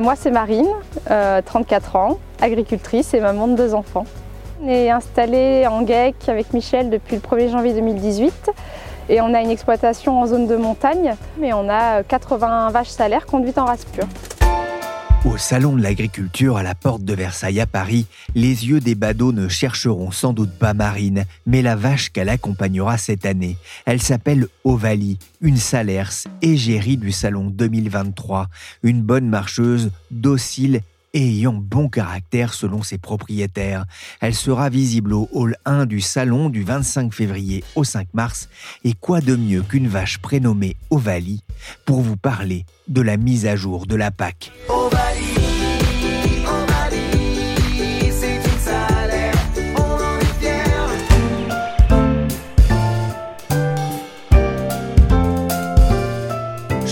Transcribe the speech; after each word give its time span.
Moi, 0.00 0.14
c'est 0.16 0.30
Marine, 0.30 0.68
34 1.06 1.96
euh, 1.96 1.98
ans, 1.98 2.18
agricultrice 2.40 3.12
et 3.12 3.20
maman 3.20 3.48
de 3.48 3.56
deux 3.56 3.74
enfants. 3.74 4.06
On 4.62 4.68
est 4.68 4.88
installé 4.88 5.66
en 5.66 5.84
GEC 5.84 6.14
avec 6.28 6.52
Michel 6.52 6.90
depuis 6.90 7.16
le 7.16 7.20
1er 7.20 7.50
janvier 7.50 7.74
2018 7.74 8.50
et 9.08 9.20
on 9.20 9.34
a 9.34 9.40
une 9.40 9.50
exploitation 9.50 10.20
en 10.20 10.26
zone 10.26 10.46
de 10.46 10.56
montagne, 10.56 11.16
mais 11.38 11.52
on 11.52 11.68
a 11.68 12.04
80 12.04 12.70
vaches 12.70 12.88
salaires 12.88 13.26
conduites 13.26 13.58
en 13.58 13.64
race 13.64 13.84
pure. 13.84 14.06
Au 15.24 15.38
Salon 15.38 15.74
de 15.74 15.82
l'Agriculture 15.82 16.58
à 16.58 16.62
la 16.62 16.74
porte 16.74 17.02
de 17.02 17.14
Versailles 17.14 17.60
à 17.60 17.66
Paris, 17.66 18.04
les 18.34 18.68
yeux 18.68 18.80
des 18.80 18.94
badauds 18.94 19.32
ne 19.32 19.48
chercheront 19.48 20.10
sans 20.10 20.34
doute 20.34 20.52
pas 20.52 20.74
Marine, 20.74 21.24
mais 21.46 21.62
la 21.62 21.76
vache 21.76 22.10
qu'elle 22.10 22.28
accompagnera 22.28 22.98
cette 22.98 23.24
année. 23.24 23.56
Elle 23.86 24.02
s'appelle 24.02 24.48
Ovalie, 24.64 25.18
une 25.40 25.56
salers 25.56 26.10
égérie 26.42 26.98
du 26.98 27.10
Salon 27.10 27.48
2023, 27.48 28.50
une 28.82 29.00
bonne 29.00 29.26
marcheuse, 29.26 29.90
docile 30.10 30.82
et 31.14 31.26
ayant 31.26 31.54
bon 31.54 31.88
caractère 31.88 32.52
selon 32.52 32.82
ses 32.82 32.98
propriétaires. 32.98 33.86
Elle 34.20 34.34
sera 34.34 34.68
visible 34.68 35.14
au 35.14 35.28
hall 35.32 35.56
1 35.64 35.86
du 35.86 36.00
salon 36.00 36.50
du 36.50 36.62
25 36.64 37.14
février 37.14 37.64
au 37.76 37.84
5 37.84 38.08
mars. 38.12 38.48
Et 38.84 38.92
quoi 38.92 39.20
de 39.20 39.36
mieux 39.36 39.62
qu'une 39.62 39.88
vache 39.88 40.18
prénommée 40.18 40.76
Ovalie 40.90 41.42
pour 41.86 42.02
vous 42.02 42.16
parler 42.16 42.66
de 42.88 43.00
la 43.00 43.16
mise 43.16 43.46
à 43.46 43.56
jour 43.56 43.86
de 43.86 43.94
la 43.94 44.10
PAC. 44.10 44.52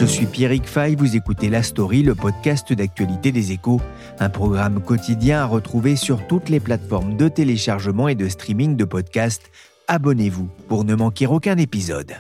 Je 0.03 0.06
suis 0.08 0.27
Pierrick 0.27 0.67
Fay, 0.67 0.97
vous 0.97 1.14
écoutez 1.14 1.48
La 1.48 1.62
Story, 1.62 2.03
le 2.03 2.17
podcast 2.17 2.72
d'actualité 2.72 3.31
des 3.31 3.53
échos, 3.53 3.81
un 4.19 4.28
programme 4.31 4.83
quotidien 4.83 5.42
à 5.42 5.44
retrouver 5.44 5.94
sur 5.94 6.27
toutes 6.27 6.48
les 6.48 6.59
plateformes 6.59 7.17
de 7.17 7.28
téléchargement 7.28 8.09
et 8.09 8.17
de 8.17 8.28
streaming 8.28 8.75
de 8.75 8.84
podcasts. 8.84 9.53
Abonnez-vous 9.86 10.48
pour 10.67 10.83
ne 10.83 10.97
manquer 10.97 11.28
aucun 11.28 11.56
épisode. 11.56 12.17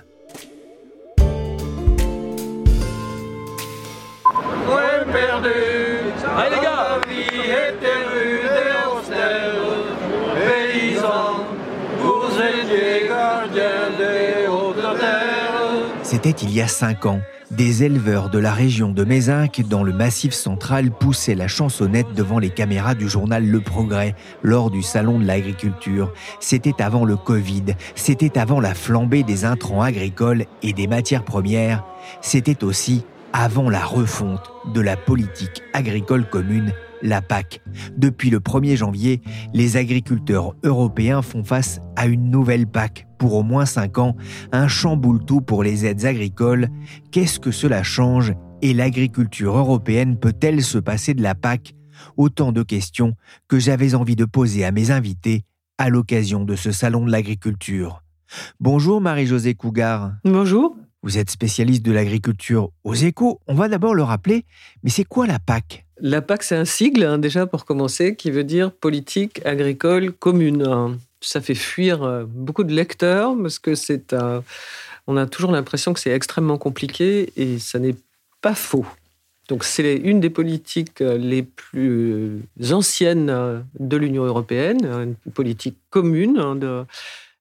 C'était 16.24 16.46
il 16.46 16.54
y 16.54 16.60
a 16.60 16.68
cinq 16.68 17.04
ans. 17.04 17.20
Des 17.50 17.82
éleveurs 17.82 18.30
de 18.30 18.38
la 18.38 18.52
région 18.52 18.92
de 18.92 19.02
Mézinc, 19.02 19.60
dans 19.68 19.82
le 19.82 19.92
Massif 19.92 20.32
central, 20.32 20.92
poussaient 20.92 21.34
la 21.34 21.48
chansonnette 21.48 22.14
devant 22.14 22.38
les 22.38 22.50
caméras 22.50 22.94
du 22.94 23.08
journal 23.08 23.44
Le 23.44 23.60
Progrès 23.60 24.14
lors 24.40 24.70
du 24.70 24.82
Salon 24.82 25.18
de 25.18 25.24
l'agriculture. 25.24 26.12
C'était 26.38 26.80
avant 26.80 27.04
le 27.04 27.16
Covid, 27.16 27.74
c'était 27.96 28.38
avant 28.38 28.60
la 28.60 28.72
flambée 28.72 29.24
des 29.24 29.44
intrants 29.44 29.82
agricoles 29.82 30.44
et 30.62 30.72
des 30.72 30.86
matières 30.86 31.24
premières, 31.24 31.84
c'était 32.20 32.62
aussi 32.62 33.04
avant 33.32 33.68
la 33.68 33.84
refonte 33.84 34.48
de 34.72 34.80
la 34.80 34.96
politique 34.96 35.60
agricole 35.72 36.28
commune 36.28 36.72
la 37.02 37.20
PAC. 37.20 37.60
Depuis 37.96 38.30
le 38.30 38.38
1er 38.38 38.76
janvier, 38.76 39.22
les 39.52 39.76
agriculteurs 39.76 40.54
européens 40.62 41.20
font 41.20 41.42
face 41.42 41.80
à 41.96 42.06
une 42.06 42.30
nouvelle 42.30 42.68
PAC 42.68 43.08
pour 43.22 43.34
au 43.34 43.44
moins 43.44 43.66
5 43.66 43.98
ans, 43.98 44.16
un 44.50 44.66
chamboule-tout 44.66 45.42
pour 45.42 45.62
les 45.62 45.86
aides 45.86 46.06
agricoles. 46.06 46.70
Qu'est-ce 47.12 47.38
que 47.38 47.52
cela 47.52 47.84
change 47.84 48.34
et 48.62 48.74
l'agriculture 48.74 49.56
européenne 49.56 50.18
peut-elle 50.18 50.60
se 50.60 50.78
passer 50.78 51.14
de 51.14 51.22
la 51.22 51.36
PAC? 51.36 51.76
Autant 52.16 52.50
de 52.50 52.64
questions 52.64 53.14
que 53.46 53.60
j'avais 53.60 53.94
envie 53.94 54.16
de 54.16 54.24
poser 54.24 54.64
à 54.64 54.72
mes 54.72 54.90
invités 54.90 55.44
à 55.78 55.88
l'occasion 55.88 56.42
de 56.42 56.56
ce 56.56 56.72
salon 56.72 57.06
de 57.06 57.12
l'agriculture. 57.12 58.02
Bonjour 58.58 59.00
Marie-Josée 59.00 59.54
Cougar. 59.54 60.14
Bonjour. 60.24 60.76
Vous 61.04 61.16
êtes 61.16 61.30
spécialiste 61.30 61.84
de 61.84 61.92
l'agriculture 61.92 62.70
aux 62.82 62.94
échos. 62.94 63.38
On 63.46 63.54
va 63.54 63.68
d'abord 63.68 63.94
le 63.94 64.02
rappeler, 64.02 64.46
mais 64.82 64.90
c'est 64.90 65.04
quoi 65.04 65.28
la 65.28 65.38
PAC? 65.38 65.86
La 66.00 66.22
PAC, 66.22 66.42
c'est 66.42 66.56
un 66.56 66.64
sigle, 66.64 67.04
hein, 67.04 67.18
déjà 67.18 67.46
pour 67.46 67.66
commencer, 67.66 68.16
qui 68.16 68.32
veut 68.32 68.42
dire 68.42 68.72
politique 68.72 69.40
agricole 69.46 70.10
commune. 70.10 70.98
Ça 71.22 71.40
fait 71.40 71.54
fuir 71.54 72.02
euh, 72.02 72.24
beaucoup 72.26 72.64
de 72.64 72.72
lecteurs 72.72 73.34
parce 73.40 73.58
que 73.58 73.74
c'est 73.74 74.12
un. 74.12 74.42
On 75.06 75.16
a 75.16 75.26
toujours 75.26 75.52
l'impression 75.52 75.92
que 75.92 76.00
c'est 76.00 76.10
extrêmement 76.10 76.58
compliqué 76.58 77.32
et 77.36 77.58
ça 77.58 77.78
n'est 77.78 77.96
pas 78.40 78.54
faux. 78.54 78.86
Donc 79.48 79.64
c'est 79.64 79.96
une 79.96 80.20
des 80.20 80.30
politiques 80.30 81.00
euh, 81.00 81.16
les 81.16 81.42
plus 81.42 82.42
anciennes 82.70 83.30
euh, 83.30 83.60
de 83.78 83.96
l'Union 83.96 84.24
européenne, 84.24 84.84
une 84.84 85.32
politique 85.32 85.78
commune 85.90 86.38
hein, 86.38 86.86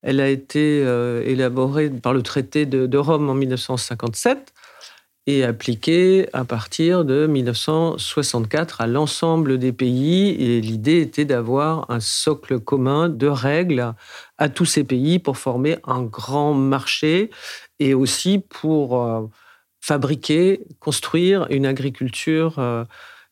elle 0.04 0.20
a 0.20 0.30
été 0.30 0.80
élaborée 1.28 1.92
par 1.92 2.16
le 2.16 2.24
traité 2.24 2.66
de, 2.66 2.98
Rome 2.98 3.30
en 3.30 3.36
1957 3.36 4.52
et 5.32 5.44
appliquée 5.44 6.28
à 6.34 6.44
partir 6.44 7.06
de 7.06 7.26
1964 7.26 8.82
à 8.82 8.88
l'ensemble 8.88 9.58
des 9.58 9.72
pays. 9.72 10.30
Et 10.32 10.62
l'idée 10.62 11.02
était 11.02 11.26
d'avoir 11.26 11.90
un 11.90 12.00
socle 12.00 12.60
commun 12.60 13.10
de 13.10 13.28
règles 13.28 13.94
à 14.38 14.50
tous 14.50 14.66
ces 14.66 14.84
pays 14.84 15.20
pour 15.20 15.38
former 15.38 15.78
un 15.86 16.04
grand 16.04 16.54
marché 16.54 17.30
et 17.80 17.94
aussi 17.94 18.44
pour 18.50 19.02
euh, 19.02 19.28
fabriquer, 19.80 20.62
construire 20.80 21.48
une 21.50 21.66
agriculture 21.66 22.60
euh, 22.60 22.84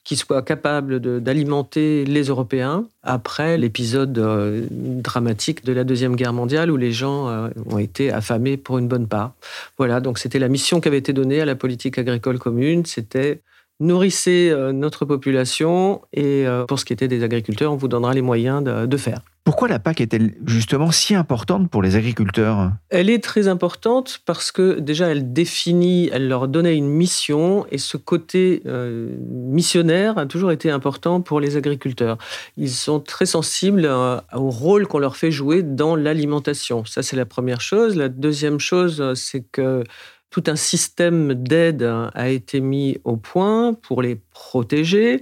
qui 0.09 0.16
soit 0.16 0.42
capable 0.42 1.00
d'alimenter 1.22 2.03
les 2.03 2.24
Européens 2.24 2.88
après 3.03 3.59
l'épisode 3.59 4.18
euh, 4.18 4.66
dramatique 4.72 5.64
de 5.64 5.72
la 5.72 5.84
Deuxième 5.84 6.16
Guerre 6.16 6.34
mondiale 6.34 6.72
où 6.72 6.78
les 6.78 6.92
gens 6.92 7.30
euh, 7.30 7.50
ont 7.68 7.78
été 7.78 8.12
affamés 8.12 8.58
pour 8.58 8.80
une 8.80 8.88
bonne 8.88 9.08
part. 9.08 9.34
Voilà, 9.78 10.00
donc 10.00 10.18
c'était 10.18 10.40
la 10.40 10.47
mission 10.47 10.81
qui 10.81 10.88
avait 10.88 10.97
été 10.97 11.14
donnée 11.14 11.42
à 11.42 11.46
la 11.46 11.56
politique 11.56 12.00
agricole 12.00 12.40
commune, 12.40 12.88
c'était 12.88 13.42
nourrissez 13.80 14.50
euh, 14.50 14.72
notre 14.72 15.06
population 15.06 16.02
et 16.12 16.47
pour 16.68 16.80
ce 16.80 16.86
qui 16.86 16.94
était 16.94 17.08
des 17.08 17.24
agriculteurs, 17.24 17.72
on 17.72 17.78
vous 17.78 17.88
donnera 17.88 18.16
les 18.16 18.24
moyens 18.24 18.64
de 18.64 18.97
faire. 18.97 19.22
Pourquoi 19.49 19.67
la 19.67 19.79
PAC 19.79 20.01
est-elle 20.01 20.35
justement 20.45 20.91
si 20.91 21.15
importante 21.15 21.71
pour 21.71 21.81
les 21.81 21.95
agriculteurs? 21.95 22.71
Elle 22.89 23.09
est 23.09 23.23
très 23.23 23.47
importante 23.47 24.21
parce 24.27 24.51
que 24.51 24.79
déjà 24.79 25.07
elle 25.07 25.33
définit, 25.33 26.07
elle 26.13 26.27
leur 26.27 26.47
donnait 26.47 26.77
une 26.77 26.87
mission 26.87 27.65
et 27.71 27.79
ce 27.79 27.97
côté 27.97 28.61
euh, 28.67 29.09
missionnaire 29.27 30.19
a 30.19 30.27
toujours 30.27 30.51
été 30.51 30.69
important 30.69 31.21
pour 31.21 31.39
les 31.39 31.57
agriculteurs. 31.57 32.19
Ils 32.57 32.69
sont 32.69 32.99
très 32.99 33.25
sensibles 33.25 33.85
euh, 33.85 34.19
au 34.35 34.51
rôle 34.51 34.85
qu'on 34.85 34.99
leur 34.99 35.17
fait 35.17 35.31
jouer 35.31 35.63
dans 35.63 35.95
l'alimentation. 35.95 36.85
Ça 36.85 37.01
c'est 37.01 37.17
la 37.17 37.25
première 37.25 37.59
chose. 37.59 37.95
La 37.95 38.07
deuxième 38.07 38.59
chose, 38.59 39.13
c'est 39.16 39.41
que 39.51 39.83
tout 40.29 40.44
un 40.47 40.56
système 40.56 41.34
d'aide 41.34 41.84
a 42.14 42.29
été 42.29 42.59
mis 42.59 42.99
au 43.03 43.17
point 43.17 43.73
pour 43.73 44.02
les 44.02 44.16
protéger 44.31 45.22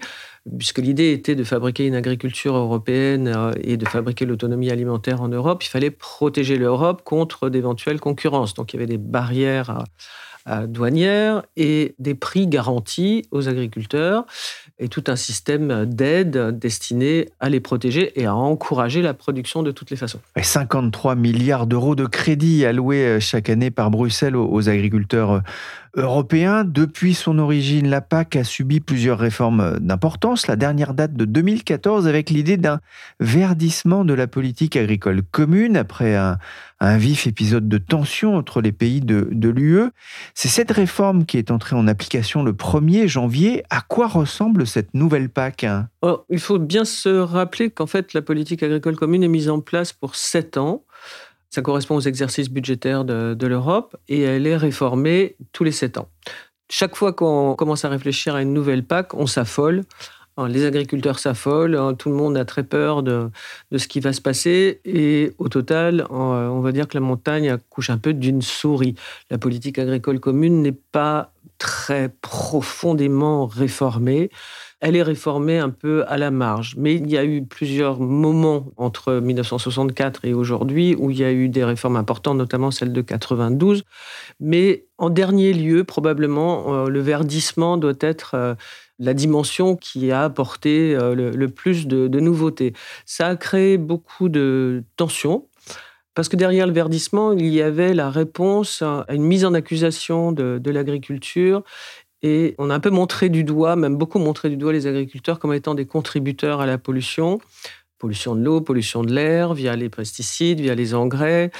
puisque 0.57 0.79
l'idée 0.79 1.11
était 1.11 1.35
de 1.35 1.43
fabriquer 1.43 1.87
une 1.87 1.95
agriculture 1.95 2.55
européenne 2.55 3.27
euh, 3.27 3.51
et 3.61 3.77
de 3.77 3.85
fabriquer 3.85 4.25
l'autonomie 4.25 4.71
alimentaire 4.71 5.21
en 5.21 5.27
Europe, 5.27 5.63
il 5.63 5.67
fallait 5.67 5.91
protéger 5.91 6.57
l'Europe 6.57 7.01
contre 7.03 7.49
d'éventuelles 7.49 7.99
concurrences. 7.99 8.53
Donc 8.53 8.73
il 8.73 8.77
y 8.77 8.79
avait 8.79 8.87
des 8.87 8.97
barrières 8.97 9.83
douanières 10.67 11.43
et 11.57 11.93
des 11.99 12.15
prix 12.15 12.47
garantis 12.47 13.25
aux 13.31 13.49
agriculteurs 13.49 14.25
et 14.79 14.89
tout 14.89 15.03
un 15.07 15.15
système 15.15 15.85
d'aide 15.85 16.59
destiné 16.59 17.29
à 17.39 17.49
les 17.49 17.59
protéger 17.59 18.19
et 18.19 18.25
à 18.25 18.35
encourager 18.35 19.01
la 19.01 19.13
production 19.13 19.63
de 19.63 19.71
toutes 19.71 19.89
les 19.89 19.97
façons. 19.97 20.19
53 20.39 21.15
milliards 21.15 21.65
d'euros 21.65 21.95
de 21.95 22.05
crédits 22.05 22.65
alloués 22.65 23.05
euh, 23.05 23.19
chaque 23.19 23.49
année 23.49 23.71
par 23.71 23.89
Bruxelles 23.89 24.35
aux 24.35 24.69
agriculteurs 24.69 25.31
euh, 25.31 25.39
européen. 25.97 26.63
Depuis 26.63 27.13
son 27.13 27.39
origine, 27.39 27.89
la 27.89 28.01
PAC 28.01 28.35
a 28.35 28.43
subi 28.43 28.79
plusieurs 28.79 29.17
réformes 29.17 29.79
d'importance. 29.79 30.47
La 30.47 30.55
dernière 30.55 30.93
date 30.93 31.15
de 31.15 31.25
2014 31.25 32.07
avec 32.07 32.29
l'idée 32.29 32.57
d'un 32.57 32.79
verdissement 33.19 34.05
de 34.05 34.13
la 34.13 34.27
politique 34.27 34.77
agricole 34.77 35.23
commune 35.23 35.75
après 35.75 36.15
un, 36.15 36.37
vif 36.79 37.25
épisode 37.25 37.67
de 37.67 37.79
tension 37.79 38.35
entre 38.35 38.61
les 38.61 38.71
pays 38.71 39.01
de, 39.01 39.27
de 39.31 39.49
l'UE. 39.49 39.89
C'est 40.35 40.47
cette 40.47 40.71
réforme 40.71 41.25
qui 41.25 41.39
est 41.39 41.49
entrée 41.49 41.75
en 41.75 41.87
application 41.87 42.43
le 42.43 42.53
1er 42.53 43.07
janvier. 43.07 43.63
À 43.71 43.81
quoi 43.81 44.07
ressemble 44.07 44.67
cette 44.67 44.93
nouvelle 44.93 45.29
PAC 45.29 45.65
oh, 46.03 46.23
Il 46.29 46.39
faut 46.39 46.59
bien 46.59 46.85
se 46.85 47.09
rappeler 47.09 47.71
qu'en 47.71 47.87
fait, 47.87 48.13
la 48.13 48.21
politique 48.21 48.61
agricole 48.61 48.95
commune 48.95 49.23
est 49.23 49.27
mise 49.27 49.49
en 49.49 49.59
place 49.59 49.91
pour 49.91 50.15
sept 50.15 50.57
ans. 50.57 50.83
Ça 51.49 51.61
correspond 51.61 51.95
aux 51.95 52.01
exercices 52.01 52.49
budgétaires 52.49 53.05
de, 53.05 53.47
l'Europe 53.47 53.95
et 54.09 54.21
elle 54.21 54.47
est 54.47 54.57
réformée 54.57 55.35
tous 55.53 55.63
les 55.63 55.71
sept 55.71 55.97
ans. 55.97 56.09
Chaque 56.69 56.95
fois 56.95 57.13
qu'on 57.13 57.55
commence 57.55 57.85
à 57.85 57.89
réfléchir 57.89 58.35
à 58.35 58.41
une 58.41 58.53
nouvelle 58.53 58.83
PAC, 58.83 59.13
on 59.13 59.27
s'affole. 59.27 59.83
Les 60.49 60.65
agriculteurs 60.65 61.17
s'affolent, 61.17 61.75
hein, 61.75 61.95
tout 61.95 62.09
le 62.09 62.15
monde 62.15 62.37
a 62.37 62.45
très 62.45 62.63
peur 62.63 63.01
de, 63.01 63.31
ce 63.75 63.87
qui 63.87 63.99
va 63.99 64.13
se 64.13 64.21
passer 64.21 64.81
et 64.85 65.33
au 65.39 65.49
total, 65.49 66.05
on 66.11 66.59
va 66.59 66.71
dire 66.71 66.87
que 66.87 66.95
la 66.95 67.01
montagne 67.01 67.49
accouche 67.49 67.89
un 67.89 67.97
peu 67.97 68.13
d'une 68.13 68.43
souris. 68.43 68.93
La 69.31 69.39
politique 69.39 69.79
agricole 69.79 70.19
commune 70.19 70.61
n'est 70.61 70.77
pas 70.91 71.33
très 71.57 72.09
profondément 72.21 73.47
réformée. 73.47 74.29
Elle 74.79 74.95
est 74.95 75.03
réformée 75.03 75.57
un 75.57 75.69
peu 75.69 76.03
à 76.07 76.17
la 76.17 76.29
marge. 76.29 76.75
Mais 76.77 76.95
il 76.95 77.09
y 77.09 77.17
a 77.17 77.25
eu 77.25 77.43
plusieurs 77.43 77.99
moments 77.99 78.67
entre 78.77 79.13
1964 79.13 80.25
et 80.25 80.33
aujourd'hui 80.33 80.95
où 80.95 81.09
il 81.09 81.17
y 81.17 81.23
a 81.23 81.31
eu 81.31 81.49
des 81.49 81.63
réformes 81.63 81.95
importantes, 81.95 82.37
notamment 82.37 82.69
celle 82.69 82.93
de 82.93 83.01
92. 83.01 83.83
Mais 84.39 84.85
en 84.99 85.09
dernier 85.09 85.53
lieu, 85.53 85.83
probablement, 85.83 86.73
euh, 86.75 86.89
le 86.89 86.99
verdissement 86.99 87.77
doit 87.77 87.93
être 88.01 88.35
euh, 88.35 88.55
la 88.99 89.13
dimension 89.13 89.75
qui 89.75 90.11
a 90.11 90.23
apporté 90.23 90.95
euh, 90.95 91.15
le, 91.15 91.47
plus 91.47 91.87
de, 91.87 92.19
nouveautés. 92.19 92.73
Ça 93.05 93.27
a 93.27 93.35
créé 93.35 93.77
beaucoup 93.77 94.29
de 94.29 94.83
tensions. 94.95 95.47
Parce 96.13 96.29
que 96.29 96.35
derrière 96.35 96.65
le 96.65 96.73
verdissement, 96.73 97.31
il 97.31 97.53
y 97.53 97.61
avait 97.61 97.93
la 97.93 98.09
réponse 98.09 98.81
à 98.81 99.05
une 99.09 99.21
mise 99.21 99.45
en 99.45 99.53
accusation 99.53 100.31
de, 100.31 100.57
de 100.59 100.71
l'agriculture 100.71 101.63
et 102.23 102.55
on 102.57 102.69
a 102.69 102.75
un 102.75 102.79
peu 102.79 102.89
montré 102.89 103.29
du 103.29 103.43
doigt, 103.43 103.75
même 103.75 103.95
beaucoup 103.95 104.19
montré 104.19 104.49
du 104.49 104.57
doigt 104.57 104.73
les 104.73 104.87
agriculteurs 104.87 105.39
comme 105.39 105.53
étant 105.53 105.75
des 105.75 105.85
contributeurs 105.85 106.61
à 106.61 106.65
la 106.65 106.77
pollution. 106.77 107.39
Pollution 107.99 108.35
de 108.35 108.43
l'eau, 108.43 108.61
pollution 108.61 109.03
de 109.03 109.13
l'air, 109.13 109.53
via 109.53 109.75
les 109.75 109.89
pesticides, 109.89 110.59
via 110.59 110.75
les 110.75 110.93
engrais. 110.93 111.51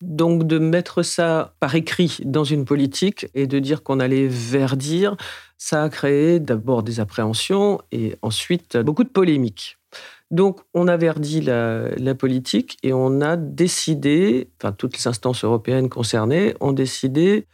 Donc 0.00 0.46
de 0.46 0.58
mettre 0.58 1.02
ça 1.02 1.54
par 1.60 1.74
écrit 1.74 2.18
dans 2.24 2.44
une 2.44 2.64
politique 2.64 3.26
et 3.34 3.46
de 3.46 3.58
dire 3.58 3.82
qu'on 3.82 4.00
allait 4.00 4.26
verdir, 4.28 5.16
ça 5.56 5.84
a 5.84 5.88
créé 5.88 6.40
d'abord 6.40 6.82
des 6.82 7.00
appréhensions 7.00 7.80
et 7.92 8.16
ensuite 8.20 8.76
beaucoup 8.76 9.04
de 9.04 9.08
polémiques. 9.08 9.78
Donc, 10.34 10.62
on 10.74 10.88
a 10.88 10.96
verdi 10.96 11.40
la, 11.40 12.14
politique 12.18 12.76
et 12.82 12.92
on 12.92 13.20
a 13.20 13.36
décidé, 13.36 14.50
enfin, 14.60 14.72
toutes 14.72 14.96
les 14.96 15.06
instances 15.06 15.44
européennes 15.44 15.88
concernées 15.88 16.56
ont 16.58 16.72
décidé 16.72 17.46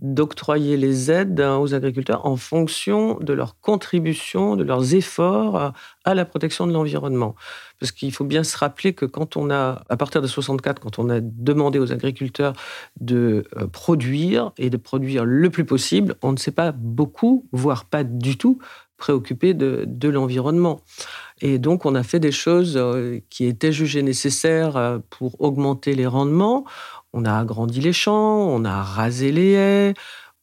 d'octroyer 0.00 0.76
les 0.76 1.10
aides 1.10 1.40
aux 1.40 1.74
agriculteurs 1.74 2.26
en 2.26 2.36
fonction 2.36 3.18
de 3.18 3.32
leur 3.32 3.58
contribution, 3.58 4.54
de 4.54 4.62
leurs 4.62 4.94
efforts 4.94 5.72
à 6.04 6.14
la 6.14 6.24
protection 6.24 6.68
de 6.68 6.72
l'environnement. 6.72 7.34
Parce 7.80 7.90
qu'il 7.90 8.12
faut 8.12 8.24
bien 8.24 8.44
se 8.44 8.56
rappeler 8.56 8.92
que 8.92 9.04
quand 9.04 9.36
on 9.36 9.50
a, 9.50 9.82
à 9.88 9.96
partir 9.96 10.22
de 10.22 10.28
64, 10.28 10.78
quand 10.78 11.00
on 11.00 11.10
a 11.10 11.18
demandé 11.20 11.80
aux 11.80 11.90
agriculteurs 11.92 12.52
de 13.00 13.46
euh, 13.56 13.66
produire 13.66 14.52
et 14.58 14.70
de 14.70 14.76
produire 14.76 15.24
le 15.24 15.50
plus 15.50 15.64
possible, 15.64 16.14
on 16.22 16.30
ne 16.30 16.36
s'est 16.36 16.52
pas 16.52 16.70
beaucoup, 16.70 17.48
voire 17.50 17.84
pas 17.86 18.04
du 18.04 18.38
tout, 18.38 18.60
préoccupé 18.96 19.54
de 19.54 20.08
l'environnement. 20.08 20.80
Et 21.40 21.58
donc, 21.58 21.86
on 21.86 21.94
a 21.94 22.02
fait 22.02 22.20
des 22.20 22.32
choses 22.32 22.76
euh, 22.76 23.20
qui 23.30 23.46
étaient 23.46 23.72
jugées 23.72 24.02
nécessaires 24.02 24.76
euh, 24.76 24.98
pour 25.10 25.40
augmenter 25.40 25.94
les 25.94 26.06
rendements. 26.06 26.64
On 27.12 27.24
a 27.24 27.38
agrandi 27.38 27.80
les 27.80 27.92
champs, 27.92 28.48
on 28.48 28.64
a 28.64 28.82
rasé 28.82 29.32
les 29.32 29.52
haies, 29.52 29.94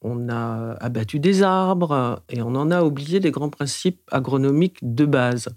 on 0.02 0.28
a 0.28 0.76
abattu 0.80 1.20
des 1.20 1.42
arbres 1.42 2.22
et 2.28 2.42
on 2.42 2.54
en 2.54 2.70
a 2.70 2.82
oublié 2.82 3.20
les 3.20 3.30
grands 3.30 3.50
principes 3.50 4.00
agronomiques 4.10 4.78
de 4.82 5.04
base. 5.04 5.48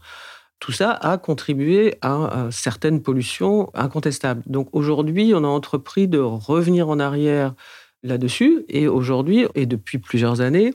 Tout 0.60 0.72
ça 0.72 0.92
a 0.92 1.18
contribué 1.18 1.96
à 2.02 2.48
certaines 2.52 3.02
pollutions 3.02 3.70
incontestables. 3.74 4.44
Donc 4.46 4.68
aujourd'hui, 4.74 5.34
on 5.34 5.44
a 5.46 5.48
entrepris 5.48 6.08
de 6.08 6.20
revenir 6.20 6.90
en 6.90 7.00
arrière 7.00 7.54
là-dessus 8.04 8.66
et 8.70 8.88
aujourd'hui, 8.88 9.48
et 9.56 9.66
depuis 9.66 10.00
plusieurs 10.00 10.42
années, 10.42 10.74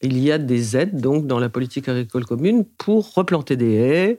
il 0.00 0.18
y 0.18 0.30
a 0.30 0.38
des 0.38 0.76
aides 0.76 1.00
donc 1.00 1.26
dans 1.26 1.38
la 1.38 1.48
politique 1.48 1.88
agricole 1.88 2.24
commune 2.24 2.64
pour 2.64 3.14
replanter 3.14 3.56
des 3.56 3.74
haies, 3.74 4.18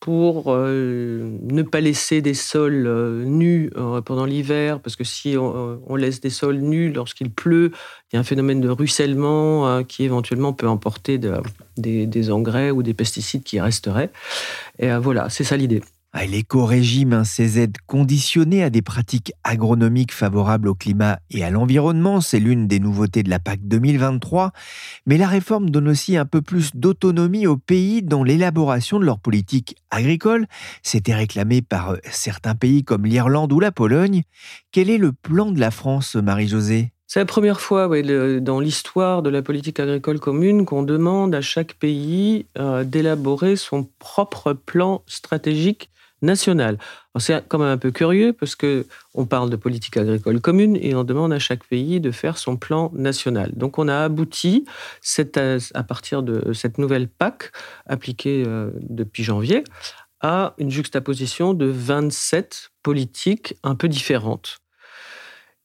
pour 0.00 0.52
euh, 0.52 1.38
ne 1.42 1.62
pas 1.62 1.80
laisser 1.80 2.20
des 2.20 2.34
sols 2.34 2.86
euh, 2.86 3.24
nus 3.24 3.70
euh, 3.76 4.00
pendant 4.02 4.24
l'hiver, 4.24 4.80
parce 4.80 4.94
que 4.94 5.04
si 5.04 5.36
on, 5.38 5.96
laisse 5.96 6.20
des 6.20 6.30
sols 6.30 6.58
nus 6.58 6.92
lorsqu'il 6.92 7.30
pleut, 7.30 7.72
il 8.12 8.14
y 8.14 8.16
a 8.16 8.20
un 8.20 8.24
phénomène 8.24 8.60
de 8.60 8.68
ruissellement 8.68 9.82
qui 9.84 10.04
éventuellement 10.04 10.52
peut 10.52 10.68
emporter 10.68 11.18
des, 11.76 12.30
engrais 12.30 12.70
ou 12.70 12.82
des 12.82 12.94
pesticides 12.94 13.42
qui 13.42 13.58
resteraient. 13.58 14.10
Et 14.78 14.94
voilà, 14.96 15.30
c'est 15.30 15.44
ça 15.44 15.56
l'idée. 15.56 15.82
L'éco-régime, 16.24 17.12
hein, 17.12 17.24
ces 17.24 17.58
aides 17.58 17.76
conditionnées 17.86 18.62
à 18.62 18.70
des 18.70 18.82
pratiques 18.82 19.32
agronomiques 19.44 20.12
favorables 20.12 20.68
au 20.68 20.74
climat 20.74 21.18
et 21.30 21.44
à 21.44 21.50
l'environnement, 21.50 22.20
c'est 22.20 22.40
l'une 22.40 22.66
des 22.66 22.80
nouveautés 22.80 23.22
de 23.22 23.30
la 23.30 23.38
PAC 23.38 23.60
2023. 23.62 24.52
Mais 25.06 25.18
la 25.18 25.28
réforme 25.28 25.70
donne 25.70 25.88
aussi 25.88 26.16
un 26.16 26.24
peu 26.24 26.42
plus 26.42 26.74
d'autonomie 26.74 27.46
aux 27.46 27.56
pays 27.56 28.02
dans 28.02 28.24
l'élaboration 28.24 28.98
de 28.98 29.04
leur 29.04 29.18
politique 29.18 29.76
agricole. 29.90 30.46
C'était 30.82 31.14
réclamé 31.14 31.62
par 31.62 31.90
euh, 31.90 31.96
certains 32.10 32.54
pays 32.54 32.82
comme 32.82 33.04
l'Irlande 33.04 33.52
ou 33.52 33.60
la 33.60 33.72
Pologne. 33.72 34.22
Quel 34.72 34.90
est 34.90 34.98
le 34.98 35.12
plan 35.12 35.52
de 35.52 35.60
la 35.60 35.70
France, 35.70 36.16
Marie-Josée? 36.16 36.92
C'est 37.08 37.20
la 37.20 37.26
première 37.26 37.60
fois 37.60 37.88
dans 38.40 38.58
l'histoire 38.58 39.22
de 39.22 39.30
la 39.30 39.40
politique 39.40 39.78
agricole 39.78 40.18
commune 40.18 40.64
qu'on 40.64 40.82
demande 40.82 41.34
à 41.36 41.40
chaque 41.40 41.74
pays 41.74 42.46
euh, 42.58 42.82
d'élaborer 42.82 43.54
son 43.54 43.88
propre 44.00 44.54
plan 44.54 45.02
stratégique 45.06 45.88
nationale. 46.22 46.78
C'est 47.18 47.46
quand 47.48 47.58
même 47.58 47.68
un 47.68 47.78
peu 47.78 47.90
curieux 47.90 48.32
parce 48.32 48.56
que 48.56 48.86
on 49.14 49.24
parle 49.24 49.50
de 49.50 49.56
politique 49.56 49.96
agricole 49.96 50.40
commune 50.40 50.76
et 50.76 50.94
on 50.94 51.04
demande 51.04 51.32
à 51.32 51.38
chaque 51.38 51.64
pays 51.64 52.00
de 52.00 52.10
faire 52.10 52.38
son 52.38 52.56
plan 52.56 52.90
national. 52.94 53.52
Donc 53.54 53.78
on 53.78 53.88
a 53.88 54.04
abouti 54.04 54.64
à 55.74 55.82
partir 55.82 56.22
de 56.22 56.52
cette 56.52 56.78
nouvelle 56.78 57.08
PAC 57.08 57.52
appliquée 57.86 58.44
euh, 58.46 58.70
depuis 58.80 59.24
janvier 59.24 59.64
à 60.20 60.54
une 60.58 60.70
juxtaposition 60.70 61.54
de 61.54 61.66
27 61.66 62.70
politiques 62.82 63.54
un 63.62 63.74
peu 63.74 63.88
différentes. 63.88 64.58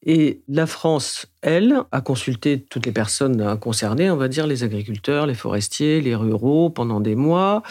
Et 0.03 0.42
la 0.48 0.65
France, 0.65 1.27
elle, 1.42 1.83
a 1.92 2.01
consulté 2.01 2.65
toutes 2.69 2.86
les 2.86 2.92
personnes 2.92 3.57
concernées, 3.59 4.09
on 4.09 4.18
va 4.18 4.28
dire 4.28 4.47
les 4.47 4.64
agriculteurs, 4.64 5.28
les 5.28 5.35
forestiers, 5.35 6.02
les 6.02 6.16
ruraux, 6.16 6.69
pendant 6.69 6.99
des 6.99 7.16
mois. 7.16 7.61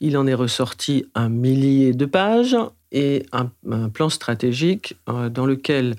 Il 0.00 0.18
en 0.18 0.26
est 0.26 0.34
ressorti 0.34 1.06
un 1.14 1.30
millier 1.30 1.92
de 1.92 2.04
pages 2.04 2.56
et 2.92 3.24
un, 3.32 3.50
plan 3.88 4.08
stratégique 4.08 4.96
euh, 5.08 5.28
dans 5.28 5.46
lequel 5.46 5.96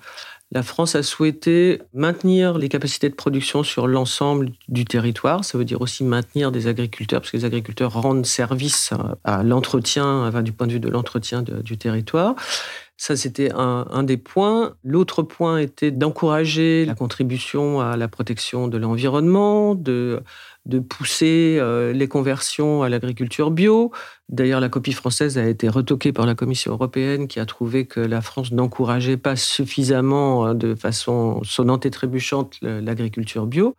la 0.51 0.63
France 0.63 0.95
a 0.95 1.03
souhaité 1.03 1.79
maintenir 1.93 2.57
les 2.57 2.69
capacités 2.69 3.07
de 3.09 3.13
production 3.13 3.61
sur 3.61 3.87
l'ensemble 3.87 4.49
du 4.67 4.83
territoire. 4.83 5.45
Ça 5.45 5.59
veut 5.59 5.65
dire 5.65 5.81
aussi 5.81 6.03
maintenir 6.03 6.51
des 6.51 6.65
agriculteurs, 6.65 7.21
parce 7.21 7.29
que 7.29 7.37
les 7.37 7.45
agriculteurs 7.45 7.93
rendent 7.93 8.25
service 8.25 8.91
à 9.23 9.43
l'entretien, 9.43 10.31
du 10.41 10.51
point 10.51 10.65
de 10.65 10.73
vue 10.73 10.79
de 10.79 10.89
l'entretien 10.89 11.43
du 11.43 11.77
territoire. 11.77 12.35
Ça, 13.01 13.15
c'était 13.15 13.49
un, 13.55 14.03
des 14.03 14.17
points. 14.17 14.75
L'autre 14.83 15.23
point 15.23 15.59
était 15.59 15.89
d'encourager 15.89 16.83
la 16.83 16.95
contribution 16.95 17.79
à 17.79 17.95
la 17.95 18.09
protection 18.09 18.67
de 18.67 18.77
l'environnement, 18.77 19.73
de, 19.73 20.21
pousser 20.89 21.55
euh, 21.61 21.93
les 21.93 22.09
conversions 22.09 22.83
à 22.83 22.89
l'agriculture 22.89 23.51
bio. 23.51 23.93
D'ailleurs, 24.27 24.59
la 24.59 24.67
copie 24.67 24.91
française 24.91 25.37
a 25.37 25.47
été 25.47 25.69
retoquée 25.69 26.11
par 26.11 26.25
la 26.25 26.35
Commission 26.35 26.73
européenne 26.73 27.29
qui 27.29 27.39
a 27.39 27.45
trouvé 27.45 27.85
que 27.85 28.01
la 28.01 28.19
France 28.19 28.51
n'encourageait 28.51 29.15
pas 29.15 29.37
suffisamment, 29.37 30.45
hein, 30.45 30.53
de 30.53 30.75
façon 30.75 31.41
sonnante 31.45 31.85
et 31.85 31.91
trébuchante, 31.91 32.57
l'agriculture 32.61 33.45
bio. 33.45 33.77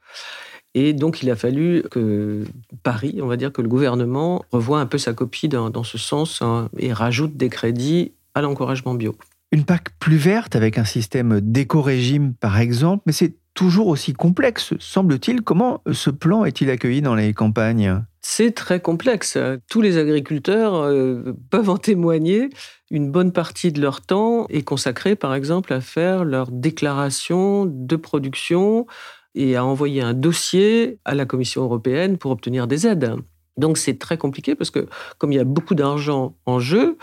Et 0.72 0.94
donc, 0.94 1.22
il 1.22 1.30
a 1.30 1.36
fallu 1.36 1.82
que 1.90 2.44
Paris, 2.82 3.18
on 3.22 3.26
va 3.26 3.36
dire 3.36 3.52
que 3.52 3.60
le 3.60 3.68
gouvernement 3.68 4.46
revoie 4.50 4.80
un 4.80 4.86
peu 4.86 4.96
sa 4.96 5.12
copie 5.12 5.48
dans, 5.48 5.84
ce 5.84 5.98
sens 5.98 6.40
hein, 6.40 6.70
et 6.78 6.94
rajoute 6.94 7.36
des 7.36 7.50
crédits 7.50 8.12
à 8.34 8.42
l'encouragement 8.42 8.94
bio. 8.94 9.16
Une 9.52 9.64
PAC 9.64 9.90
plus 9.98 10.16
verte 10.16 10.54
avec 10.54 10.78
un 10.78 10.84
système 10.84 11.40
d'éco-régime 11.40 12.34
par 12.34 12.58
exemple, 12.58 13.02
mais 13.06 13.12
c'est 13.12 13.34
toujours 13.54 13.88
aussi 13.88 14.12
complexe, 14.12 14.74
semble-t-il. 14.78 15.42
Comment 15.42 15.82
ce 15.90 16.10
plan 16.10 16.44
est-il 16.44 16.70
accueilli 16.70 17.02
dans 17.02 17.14
les 17.14 17.34
campagnes? 17.34 18.02
C'est 18.22 18.54
très 18.54 18.80
complexe. 18.80 19.38
Tous 19.68 19.80
les 19.80 19.98
agriculteurs 19.98 20.74
euh, 20.76 21.34
peuvent 21.50 21.70
en 21.70 21.78
témoigner. 21.78 22.50
Une 22.90 23.10
bonne 23.10 23.32
partie 23.32 23.72
de 23.72 23.80
leur 23.80 24.02
temps 24.02 24.46
est 24.50 24.62
consacrée, 24.62 25.16
par 25.16 25.34
exemple, 25.34 25.72
à 25.72 25.80
faire 25.80 26.24
leur 26.24 26.50
déclaration 26.50 27.66
de 27.66 27.96
production, 27.96 28.86
et 29.34 29.56
a 29.56 29.64
envoyé 29.64 30.02
un 30.02 30.14
dossier 30.14 30.98
à 31.04 31.14
la 31.14 31.24
Commission 31.24 31.62
européenne 31.62 32.18
pour 32.18 32.30
obtenir 32.30 32.66
des 32.66 32.86
aides. 32.86 33.14
Donc 33.56 33.78
c'est 33.78 33.98
très 33.98 34.16
compliqué 34.16 34.54
parce 34.54 34.70
que 34.70 34.86
comme 35.18 35.32
il 35.32 35.36
y 35.36 35.40
a 35.40 35.44
beaucoup 35.44 35.74
d'argent 35.74 36.34
en 36.46 36.60
jeu, 36.60 36.96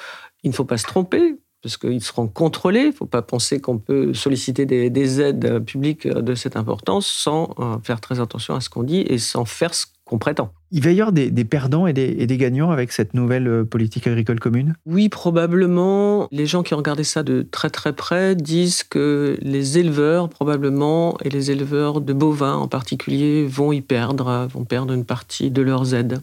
il 0.44 0.52
ne 0.52 0.56
faut 0.56 0.66
pas 0.66 0.78
se 0.78 0.86
tromper 0.86 1.38
parce 1.62 1.78
qu'ils 1.78 2.04
seront 2.04 2.28
contrôlés. 2.28 2.82
Il 2.82 2.88
ne 2.88 2.92
faut 2.92 3.06
pas 3.06 3.22
penser 3.22 3.60
qu'on 3.60 3.78
peut 3.78 4.14
solliciter 4.14 4.66
des, 4.66 5.22
aides 5.22 5.60
publiques 5.66 6.08
de 6.08 6.36
cette 6.36 6.56
importance 6.56 7.08
sans 7.08 7.54
euh, 7.60 7.78
faire 7.84 8.00
très 8.00 8.20
attention 8.20 8.56
à 8.56 8.62
ce 8.62 8.70
qu'on 8.70 8.84
dit 8.84 9.02
et 9.02 9.18
sans 9.18 9.46
faire 9.46 9.74
ce 9.74 9.86
qu'on 10.06 10.18
prétend. 10.18 10.52
Il 10.70 10.84
va 10.84 10.92
y 10.92 11.00
avoir 11.00 11.14
des, 11.14 11.32
perdants 11.46 11.88
et 11.88 11.94
des, 11.94 12.38
gagnants 12.38 12.72
avec 12.72 12.92
cette 12.92 13.14
nouvelle 13.14 13.48
euh, 13.48 13.64
politique 13.64 14.06
agricole 14.06 14.40
commune? 14.40 14.74
Oui, 14.86 15.08
probablement. 15.08 16.28
Les 16.32 16.46
gens 16.46 16.62
qui 16.62 16.74
ont 16.74 16.78
regardé 16.78 17.06
ça 17.06 17.24
de 17.24 17.46
très 17.50 17.70
très 17.70 17.94
près 17.94 18.36
disent 18.36 18.84
que 18.84 19.38
les 19.42 19.78
éleveurs, 19.78 20.28
probablement, 20.28 21.18
et 21.24 21.30
les 21.30 21.52
éleveurs 21.52 22.02
de 22.02 22.12
bovins 22.12 22.56
en 22.56 22.68
particulier, 22.68 23.48
vont 23.48 23.72
y 23.72 23.80
perdre, 23.80 24.48
vont 24.54 24.66
perdre 24.66 24.94
une 24.94 25.06
partie 25.06 25.52
de 25.52 25.62
leurs 25.62 25.94
aides. 25.94 26.20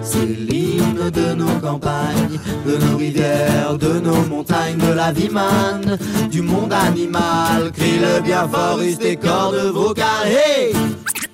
C'est 0.00 0.26
l'hymne 0.26 1.10
de 1.10 1.34
nos 1.34 1.58
campagnes, 1.60 2.38
de 2.66 2.76
nos 2.76 2.96
rivières, 2.96 3.76
de 3.78 3.98
nos 3.98 4.24
montagnes, 4.26 4.78
de 4.78 4.92
la 4.92 5.10
vie 5.10 5.28
manne, 5.28 5.98
du 6.30 6.42
monde 6.42 6.72
animal. 6.72 7.72
Crie 7.72 7.98
le 7.98 8.22
bien 8.22 8.46
fort, 8.48 8.78
des 8.78 9.16
corps 9.16 9.52
de 9.52 9.68
vos 9.70 9.92
carrés. 9.92 10.72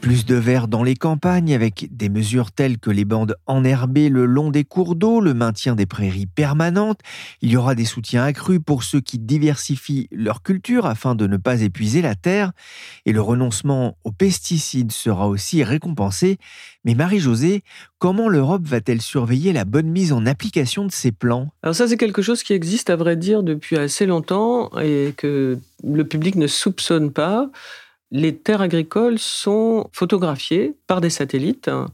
Plus 0.04 0.26
de 0.26 0.34
verre 0.34 0.68
dans 0.68 0.82
les 0.82 0.96
campagnes 0.96 1.54
avec 1.54 1.88
des 1.90 2.10
mesures 2.10 2.52
telles 2.52 2.76
que 2.76 2.90
les 2.90 3.06
bandes 3.06 3.36
enherbées 3.46 4.10
le 4.10 4.26
long 4.26 4.50
des 4.50 4.62
cours 4.62 4.96
d'eau, 4.96 5.18
le 5.18 5.32
maintien 5.32 5.74
des 5.74 5.86
prairies 5.86 6.26
permanentes. 6.26 7.00
Il 7.40 7.50
y 7.50 7.56
aura 7.56 7.74
des 7.74 7.86
soutiens 7.86 8.22
accrus 8.22 8.60
pour 8.62 8.82
ceux 8.82 9.00
qui 9.00 9.18
diversifient 9.18 10.08
leur 10.12 10.42
culture 10.42 10.84
afin 10.84 11.14
de 11.14 11.26
ne 11.26 11.38
pas 11.38 11.62
épuiser 11.62 12.02
la 12.02 12.16
terre. 12.16 12.52
Et 13.06 13.12
le 13.12 13.22
renoncement 13.22 13.96
aux 14.04 14.12
pesticides 14.12 14.92
sera 14.92 15.26
aussi 15.26 15.64
récompensé. 15.64 16.36
Mais 16.84 16.94
Marie-Josée, 16.94 17.62
comment 17.98 18.28
l'Europe 18.28 18.66
va-t-elle 18.66 19.00
surveiller 19.00 19.54
la 19.54 19.64
bonne 19.64 19.88
mise 19.88 20.12
en 20.12 20.26
application 20.26 20.84
de 20.84 20.92
ces 20.92 21.12
plans? 21.12 21.48
Alors 21.62 21.74
ça, 21.74 21.88
c'est 21.88 21.96
quelque 21.96 22.20
chose 22.20 22.42
qui 22.42 22.52
existe 22.52 22.90
à 22.90 22.96
vrai 22.96 23.16
dire 23.16 23.42
depuis 23.42 23.78
assez 23.78 24.04
longtemps 24.04 24.70
et 24.78 25.14
que 25.16 25.58
le 25.82 26.04
public 26.04 26.34
ne 26.34 26.46
soupçonne 26.46 27.10
pas 27.10 27.48
les 28.14 28.36
terres 28.36 28.60
agricoles 28.60 29.18
sont 29.18 29.88
photographiées 29.92 30.74
par 30.86 31.00
des 31.00 31.10
satellites 31.10 31.66
hein, 31.66 31.88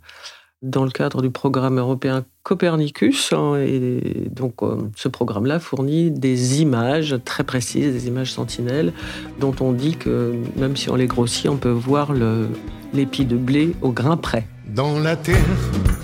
dans 0.60 0.84
le 0.84 0.90
cadre 0.90 1.22
du 1.22 1.30
programme 1.30 1.78
européen 1.78 2.26
Copernicus. 2.42 3.32
Hein, 3.32 3.56
et 3.56 4.28
donc, 4.30 4.62
euh, 4.62 4.76
ce 4.96 5.08
programme-là 5.08 5.58
fournit 5.58 6.10
des 6.10 6.60
images 6.60 7.16
très 7.24 7.42
précises, 7.42 7.94
des 7.94 8.06
images 8.06 8.32
sentinelles, 8.32 8.92
dont 9.40 9.54
on 9.60 9.72
dit 9.72 9.96
que 9.96 10.34
même 10.56 10.76
si 10.76 10.90
on 10.90 10.94
les 10.94 11.06
grossit, 11.06 11.48
on 11.48 11.56
peut 11.56 11.70
voir 11.70 12.12
l'épi 12.92 13.24
de 13.24 13.38
blé 13.38 13.74
au 13.80 13.90
grain 13.90 14.18
près. 14.18 14.46
Dans 14.68 14.98
la 14.98 15.16
terre, 15.16 15.38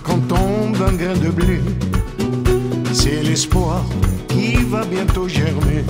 quand 0.02 0.18
tombe 0.26 0.82
un 0.82 0.94
grain 0.94 1.14
de 1.14 1.28
blé, 1.28 1.61
c'est 2.94 3.23
l'espoir 3.23 3.85
qui 4.28 4.54
va 4.64 4.82
bientôt 4.87 5.28
germer. 5.28 5.85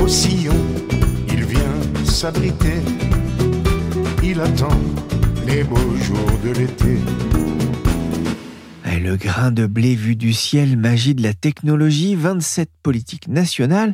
Au 0.00 0.06
sillon, 0.06 0.54
s'abriter. 2.24 2.80
Il 4.22 4.40
attend 4.40 4.80
les 5.46 5.62
beaux 5.62 5.94
jours 5.96 6.38
de 6.42 6.52
l'été. 6.58 6.96
Le 9.02 9.16
grain 9.16 9.50
de 9.50 9.66
blé 9.66 9.94
vu 9.94 10.16
du 10.16 10.32
ciel, 10.32 10.78
magie 10.78 11.14
de 11.14 11.22
la 11.22 11.34
technologie, 11.34 12.14
27 12.14 12.70
politiques 12.82 13.28
nationales. 13.28 13.92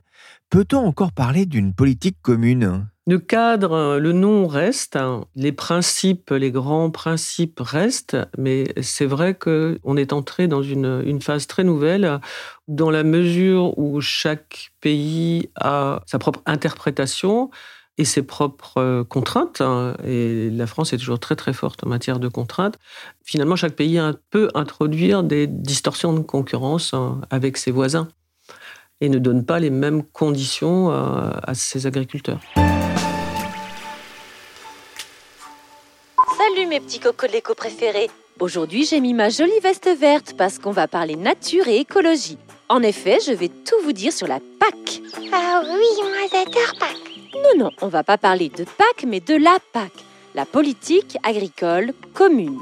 Peut-on 0.49 0.79
encore 0.79 1.11
parler 1.11 1.45
d'une 1.45 1.75
politique 1.75 2.19
commune? 2.23 2.87
Le 3.09 3.19
cadre, 3.19 3.99
le 3.99 4.13
nom 4.13 4.47
reste, 4.47 4.95
hein. 4.95 5.25
les 5.35 5.51
principes, 5.51 6.31
les 6.31 6.53
grands 6.53 6.93
principes 6.93 7.59
restent, 7.59 8.17
mais 8.39 8.73
c'est 8.81 9.07
vrai 9.07 9.35
qu'on 9.35 9.97
est 9.97 10.13
entré 10.13 10.47
dans 10.47 10.63
une, 10.63 11.03
une, 11.05 11.21
phase 11.21 11.49
très 11.49 11.65
nouvelle 11.65 12.21
dans 12.69 12.91
la 12.91 13.03
mesure 13.03 13.77
où 13.77 14.01
chaque 14.01 14.71
pays 14.81 15.51
a 15.57 16.03
sa 16.07 16.21
propre 16.21 16.41
interprétation 16.47 17.51
et 18.01 18.05
ses 18.05 18.23
propres 18.23 18.79
euh, 18.79 19.05
contraintes. 19.05 19.61
Hein, 19.61 19.95
et 20.05 20.49
la 20.51 20.67
France 20.67 20.95
est 20.95 20.97
toujours 20.97 21.21
très 21.21 21.37
très 21.37 21.53
forte 21.53 21.85
en 21.85 21.89
matière 21.89 22.19
de 22.19 22.29
contraintes. 22.29 22.79
Finalement, 23.25 23.57
chaque 23.57 23.77
pays 23.77 24.01
peut 24.31 24.49
introduire 24.55 25.23
des 25.23 25.47
distorsions 25.47 26.15
de 26.15 26.21
concurrence 26.21 26.95
hein, 26.95 27.21
avec 27.29 27.59
ses 27.59 27.71
voisins 27.71 28.09
et 29.03 29.11
ne 29.11 29.19
donne 29.19 29.45
pas 29.45 29.59
les 29.59 29.69
mêmes 29.69 30.03
conditions 30.03 30.91
euh, 30.91 31.31
à 31.43 31.55
ses 31.55 31.87
agriculteurs. 31.87 32.41
Salut 36.39 36.67
mes 36.69 36.81
petits 36.81 37.01
cocolécos 37.01 37.55
préférés 37.55 38.09
Aujourd'hui, 38.41 38.87
j'ai 38.87 39.01
mis 39.01 39.13
ma 39.13 39.29
jolie 39.29 39.61
veste 39.63 39.91
verte 39.95 40.33
parce 40.39 40.59
qu'on 40.59 40.71
va 40.71 40.89
parler 40.89 41.17
nature 41.17 41.69
et 41.69 41.77
écologie. 41.77 42.39
En 42.71 42.81
effet, 42.83 43.19
je 43.27 43.33
vais 43.33 43.49
tout 43.49 43.77
vous 43.85 43.93
dire 43.93 44.15
sur 44.15 44.27
la 44.27 44.39
PAC. 44.59 45.03
Ah 45.31 45.61
oui, 45.63 46.03
moi 46.03 46.27
j'adore 46.33 46.79
PAC. 46.79 47.10
Non, 47.35 47.65
non, 47.65 47.71
on 47.81 47.89
va 47.89 48.03
pas 48.03 48.19
parler 48.19 48.49
de 48.49 48.65
PAC, 48.65 49.07
mais 49.07 49.21
de 49.21 49.35
la 49.35 49.59
PAC, 49.73 49.93
la 50.35 50.45
politique 50.45 51.17
agricole 51.23 51.93
commune. 52.13 52.59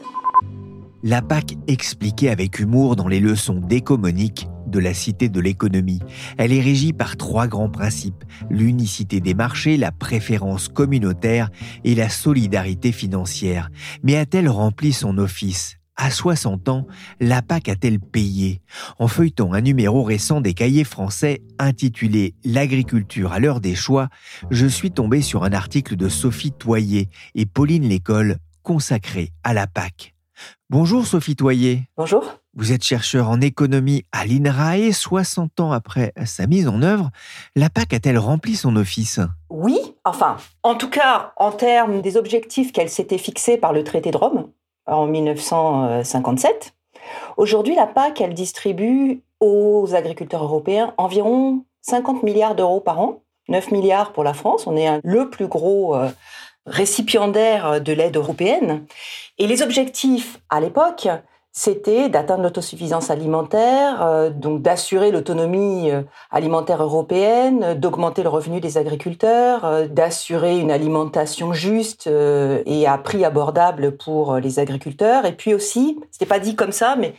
La 1.03 1.23
PAC 1.23 1.57
expliquée 1.69 2.29
avec 2.29 2.59
humour 2.59 2.97
dans 2.97 3.09
les 3.09 3.21
leçons 3.21 3.61
d'écomonique 3.61 4.47
de 4.67 4.79
la 4.79 4.93
Cité 4.93 5.29
de 5.29 5.41
l'économie. 5.41 6.01
Elle 6.37 6.53
est 6.53 6.61
régie 6.61 6.93
par 6.93 7.17
trois 7.17 7.47
grands 7.47 7.71
principes, 7.71 8.25
l'unicité 8.51 9.21
des 9.21 9.33
marchés, 9.33 9.77
la 9.77 9.93
préférence 9.93 10.69
communautaire 10.69 11.51
et 11.85 11.95
la 11.95 12.09
solidarité 12.09 12.93
financière. 12.93 13.71
Mais 14.03 14.17
a-t-elle 14.17 14.49
rempli 14.49 14.93
son 14.93 15.17
office? 15.19 15.77
À 15.99 16.11
60 16.11 16.69
ans, 16.71 16.87
la 17.21 17.43
PAC 17.43 17.69
a-t-elle 17.69 18.00
payé? 18.00 18.62
En 18.99 19.09
feuilletant 19.09 19.52
un 19.52 19.61
numéro 19.61 20.02
récent 20.02 20.40
des 20.40 20.55
cahiers 20.55 20.85
français 20.85 21.43
intitulé 21.59 22.35
L'agriculture 22.45 23.33
à 23.33 23.40
l'heure 23.40 23.61
des 23.61 23.75
choix, 23.75 24.09
je 24.50 24.67
suis 24.67 24.93
tombé 24.93 25.21
sur 25.21 25.45
un 25.45 25.52
article 25.52 25.97
de 25.97 26.09
Sophie 26.09 26.52
Toyer 26.52 27.11
et 27.35 27.45
Pauline 27.45 27.87
Lécole 27.87 28.38
consacré 28.62 29.33
à 29.45 29.52
la 29.52 29.67
PAC. 29.67 30.14
Bonjour 30.71 31.07
Sophie 31.07 31.37
Toyer. 31.37 31.88
Bonjour. 31.97 32.38
Vous 32.55 32.73
êtes 32.73 32.85
chercheur 32.85 33.28
en 33.28 33.40
économie 33.40 34.05
à 34.12 34.26
l'INRAE. 34.26 34.93
60 34.93 35.61
ans 35.61 35.73
après 35.73 36.12
sa 36.25 36.47
mise 36.47 36.69
en 36.69 36.83
œuvre, 36.83 37.11
la 37.57 37.71
PAC 37.71 37.95
a-t-elle 37.95 38.19
rempli 38.19 38.55
son 38.55 38.76
office? 38.76 39.21
Oui, 39.49 39.78
enfin, 40.05 40.37
en 40.62 40.75
tout 40.75 40.90
cas, 40.90 41.33
en 41.37 41.52
termes 41.52 42.02
des 42.02 42.17
objectifs 42.17 42.73
qu'elle 42.73 42.90
s'était 42.90 43.19
fixés 43.19 43.57
par 43.57 43.73
le 43.73 43.85
traité 43.85 44.11
de 44.11 44.17
Rome, 44.17 44.49
en 44.88 45.07
1957. 45.07 46.75
Aujourd'hui, 47.37 47.75
la 47.75 47.87
PAC, 47.87 48.21
elle 48.21 48.35
distribue 48.35 49.23
aux 49.40 49.95
agriculteurs 49.95 50.42
européens 50.42 50.95
environ 50.99 51.64
50 51.83 52.23
milliards 52.23 52.54
d'euros 52.54 52.80
par 52.80 53.00
an, 53.00 53.23
9 53.49 53.71
milliards 53.71 54.12
pour 54.12 54.25
la 54.25 54.35
France. 54.35 54.66
On 54.66 54.76
est 54.76 55.00
le 55.04 55.30
plus 55.30 55.47
gros 55.47 55.95
euh, 55.95 56.09
récipiendaire 56.66 57.80
de 57.80 57.92
l'aide 57.92 58.16
européenne. 58.16 58.85
Et 59.38 59.47
les 59.47 59.62
objectifs 59.62 60.40
à 60.50 60.61
l'époque, 60.61 61.09
c'était 61.59 62.09
d'atteindre 62.09 62.45
l'autosuffisance 62.45 63.11
alimentaire, 63.11 64.00
euh, 64.00 64.31
donc 64.31 64.62
d'assurer 64.62 65.11
l'autonomie 65.11 65.91
euh, 65.91 66.03
alimentaire 66.31 66.81
européenne, 66.81 67.75
d'augmenter 67.75 68.23
le 68.23 68.29
revenu 68.29 68.61
des 68.61 68.79
agriculteurs, 68.79 69.65
euh, 69.65 69.88
d'assurer 69.88 70.61
une 70.61 70.71
alimentation 70.71 71.53
juste 71.53 72.07
et 72.07 72.87
à 72.87 72.97
prix 72.97 73.25
abordable 73.25 73.97
pour 73.97 74.37
les 74.37 74.61
agriculteurs, 74.61 75.27
et 75.27 75.33
puis 75.33 75.53
aussi, 75.53 75.99
c'était 76.12 76.27
pas 76.27 76.38
dit 76.38 76.55
comme 76.55 76.71
ça, 76.71 76.95
mais 76.95 77.15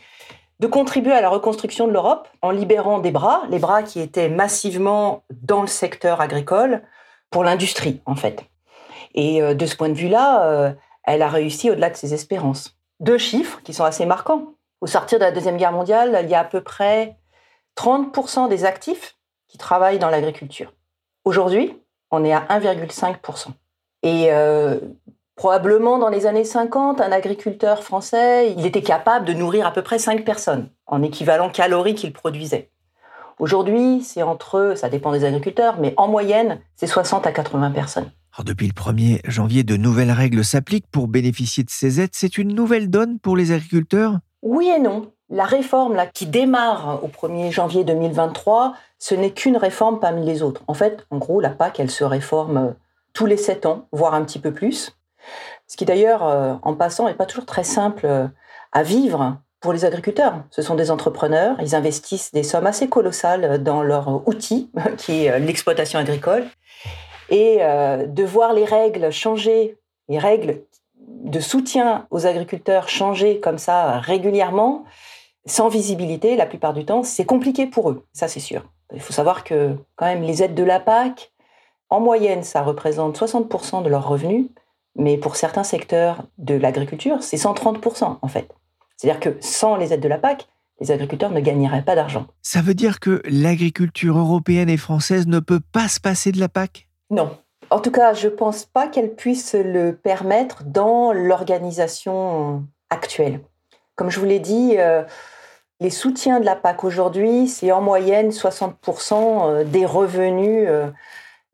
de 0.58 0.66
contribuer 0.66 1.12
à 1.12 1.20
la 1.20 1.28
reconstruction 1.28 1.86
de 1.86 1.92
l'Europe 1.92 2.26
en 2.40 2.50
libérant 2.50 2.98
des 2.98 3.10
bras, 3.10 3.42
les 3.50 3.58
bras 3.58 3.82
qui 3.82 4.00
étaient 4.00 4.30
massivement 4.30 5.22
dans 5.42 5.60
le 5.60 5.66
secteur 5.66 6.22
agricole 6.22 6.80
pour 7.28 7.44
l'industrie 7.44 8.00
en 8.06 8.14
fait. 8.14 8.46
Et 9.14 9.42
de 9.54 9.66
ce 9.66 9.76
point 9.76 9.90
de 9.90 9.94
vue-là, 9.94 10.74
elle 11.04 11.20
a 11.20 11.28
réussi 11.28 11.70
au-delà 11.70 11.90
de 11.90 11.96
ses 11.96 12.14
espérances 12.14 12.79
deux 13.00 13.18
chiffres 13.18 13.60
qui 13.64 13.74
sont 13.74 13.84
assez 13.84 14.06
marquants. 14.06 14.54
Au 14.80 14.86
sortir 14.86 15.18
de 15.18 15.24
la 15.24 15.32
Deuxième 15.32 15.56
Guerre 15.56 15.72
mondiale, 15.72 16.20
il 16.22 16.30
y 16.30 16.34
a 16.34 16.40
à 16.40 16.44
peu 16.44 16.60
près 16.62 17.16
30% 17.76 18.48
des 18.48 18.64
actifs 18.64 19.16
qui 19.48 19.58
travaillent 19.58 19.98
dans 19.98 20.10
l'agriculture. 20.10 20.72
Aujourd'hui, 21.24 21.78
on 22.10 22.24
est 22.24 22.32
à 22.32 22.46
1,5%. 22.48 23.48
Et 24.02 24.32
euh, 24.32 24.78
probablement 25.34 25.98
dans 25.98 26.08
les 26.08 26.26
années 26.26 26.44
50, 26.44 27.00
un 27.00 27.12
agriculteur 27.12 27.82
français, 27.82 28.52
il 28.56 28.64
était 28.64 28.82
capable 28.82 29.26
de 29.26 29.32
nourrir 29.32 29.66
à 29.66 29.72
peu 29.72 29.82
près 29.82 29.98
5 29.98 30.24
personnes 30.24 30.70
en 30.86 31.02
équivalent 31.02 31.50
calorique 31.50 31.98
qu'il 31.98 32.12
produisait. 32.12 32.70
Aujourd'hui, 33.40 34.02
c'est 34.02 34.22
entre, 34.22 34.74
ça 34.76 34.88
dépend 34.88 35.12
des 35.12 35.24
agriculteurs, 35.24 35.80
mais 35.80 35.94
en 35.96 36.06
moyenne, 36.06 36.60
c'est 36.76 36.86
60 36.86 37.26
à 37.26 37.32
80 37.32 37.72
personnes 37.72 38.10
depuis 38.44 38.68
le 38.68 38.72
1er 38.72 39.20
janvier, 39.24 39.64
de 39.64 39.76
nouvelles 39.76 40.10
règles 40.10 40.44
s'appliquent 40.44 40.90
pour 40.90 41.08
bénéficier 41.08 41.64
de 41.64 41.70
ces 41.70 42.00
aides. 42.00 42.10
C'est 42.12 42.38
une 42.38 42.54
nouvelle 42.54 42.90
donne 42.90 43.18
pour 43.18 43.36
les 43.36 43.52
agriculteurs? 43.52 44.18
Oui 44.42 44.68
et 44.68 44.80
non. 44.80 45.12
La 45.28 45.44
réforme 45.44 45.94
là, 45.94 46.06
qui 46.06 46.26
démarre 46.26 47.00
au 47.04 47.08
1er 47.08 47.52
janvier 47.52 47.84
2023, 47.84 48.74
ce 48.98 49.14
n'est 49.14 49.30
qu'une 49.30 49.56
réforme 49.56 50.00
parmi 50.00 50.24
les 50.24 50.42
autres. 50.42 50.62
En 50.66 50.74
fait, 50.74 51.06
en 51.10 51.18
gros, 51.18 51.40
la 51.40 51.50
PAC, 51.50 51.80
elle 51.80 51.90
se 51.90 52.04
réforme 52.04 52.56
euh, 52.56 52.70
tous 53.12 53.26
les 53.26 53.36
7 53.36 53.66
ans, 53.66 53.86
voire 53.92 54.14
un 54.14 54.24
petit 54.24 54.38
peu 54.38 54.52
plus. 54.52 54.96
Ce 55.66 55.76
qui 55.76 55.84
d'ailleurs, 55.84 56.26
euh, 56.26 56.54
en 56.62 56.74
passant, 56.74 57.06
n'est 57.06 57.14
pas 57.14 57.26
toujours 57.26 57.46
très 57.46 57.64
simple 57.64 58.06
euh, 58.06 58.26
à 58.72 58.82
vivre 58.82 59.38
pour 59.60 59.72
les 59.72 59.84
agriculteurs. 59.84 60.42
Ce 60.50 60.62
sont 60.62 60.74
des 60.74 60.90
entrepreneurs, 60.90 61.56
ils 61.60 61.74
investissent 61.74 62.32
des 62.32 62.42
sommes 62.42 62.66
assez 62.66 62.88
colossales 62.88 63.62
dans 63.62 63.82
leur 63.82 64.26
outil, 64.26 64.70
qui 64.96 65.26
est 65.26 65.38
l'exploitation 65.38 65.98
agricole. 65.98 66.44
Et 67.28 67.58
de 67.58 68.24
voir 68.24 68.52
les 68.52 68.64
règles 68.64 69.12
changer, 69.12 69.78
les 70.08 70.18
règles 70.18 70.62
de 70.96 71.40
soutien 71.40 72.06
aux 72.10 72.26
agriculteurs 72.26 72.88
changer 72.88 73.38
comme 73.38 73.58
ça 73.58 74.00
régulièrement, 74.00 74.84
sans 75.46 75.68
visibilité, 75.68 76.36
la 76.36 76.46
plupart 76.46 76.74
du 76.74 76.84
temps, 76.84 77.02
c'est 77.02 77.24
compliqué 77.24 77.66
pour 77.66 77.90
eux, 77.90 78.04
ça 78.12 78.28
c'est 78.28 78.40
sûr. 78.40 78.62
Il 78.92 79.00
faut 79.00 79.12
savoir 79.12 79.44
que 79.44 79.76
quand 79.96 80.06
même 80.06 80.22
les 80.22 80.42
aides 80.42 80.54
de 80.54 80.64
la 80.64 80.80
PAC, 80.80 81.32
en 81.88 82.00
moyenne, 82.00 82.42
ça 82.42 82.62
représente 82.62 83.18
60% 83.18 83.82
de 83.82 83.88
leurs 83.88 84.08
revenus, 84.08 84.46
mais 84.96 85.16
pour 85.16 85.36
certains 85.36 85.64
secteurs 85.64 86.24
de 86.38 86.54
l'agriculture, 86.54 87.22
c'est 87.22 87.36
130% 87.36 88.18
en 88.20 88.28
fait. 88.28 88.48
C'est-à-dire 89.00 89.20
que 89.20 89.38
sans 89.40 89.76
les 89.76 89.94
aides 89.94 90.02
de 90.02 90.08
la 90.08 90.18
PAC, 90.18 90.46
les 90.78 90.90
agriculteurs 90.90 91.30
ne 91.30 91.40
gagneraient 91.40 91.80
pas 91.80 91.94
d'argent. 91.94 92.26
Ça 92.42 92.60
veut 92.60 92.74
dire 92.74 93.00
que 93.00 93.22
l'agriculture 93.24 94.18
européenne 94.18 94.68
et 94.68 94.76
française 94.76 95.26
ne 95.26 95.40
peut 95.40 95.60
pas 95.72 95.88
se 95.88 96.00
passer 96.00 96.32
de 96.32 96.38
la 96.38 96.50
PAC 96.50 96.86
Non. 97.08 97.38
En 97.70 97.80
tout 97.80 97.90
cas, 97.90 98.12
je 98.12 98.26
ne 98.26 98.32
pense 98.32 98.66
pas 98.66 98.88
qu'elle 98.88 99.14
puisse 99.14 99.54
le 99.54 99.92
permettre 99.92 100.64
dans 100.64 101.14
l'organisation 101.14 102.62
actuelle. 102.90 103.40
Comme 103.96 104.10
je 104.10 104.20
vous 104.20 104.26
l'ai 104.26 104.38
dit, 104.38 104.74
euh, 104.76 105.02
les 105.80 105.90
soutiens 105.90 106.38
de 106.38 106.44
la 106.44 106.56
PAC 106.56 106.84
aujourd'hui, 106.84 107.48
c'est 107.48 107.72
en 107.72 107.80
moyenne 107.80 108.28
60% 108.28 109.14
euh, 109.14 109.64
des 109.64 109.86
revenus 109.86 110.66
euh, 110.68 110.90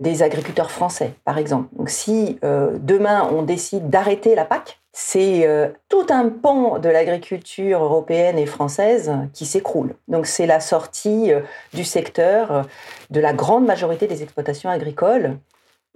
des 0.00 0.22
agriculteurs 0.22 0.70
français, 0.70 1.14
par 1.24 1.38
exemple. 1.38 1.68
Donc 1.76 1.88
si 1.88 2.38
demain 2.42 3.28
on 3.32 3.42
décide 3.42 3.88
d'arrêter 3.88 4.34
la 4.34 4.44
PAC, 4.44 4.78
c'est 4.92 5.48
tout 5.88 6.06
un 6.10 6.28
pan 6.28 6.78
de 6.78 6.90
l'agriculture 6.90 7.82
européenne 7.82 8.38
et 8.38 8.44
française 8.44 9.12
qui 9.32 9.46
s'écroule. 9.46 9.94
Donc 10.08 10.26
c'est 10.26 10.46
la 10.46 10.60
sortie 10.60 11.32
du 11.72 11.84
secteur 11.84 12.66
de 13.10 13.20
la 13.20 13.32
grande 13.32 13.64
majorité 13.64 14.06
des 14.06 14.22
exploitations 14.22 14.68
agricoles 14.68 15.38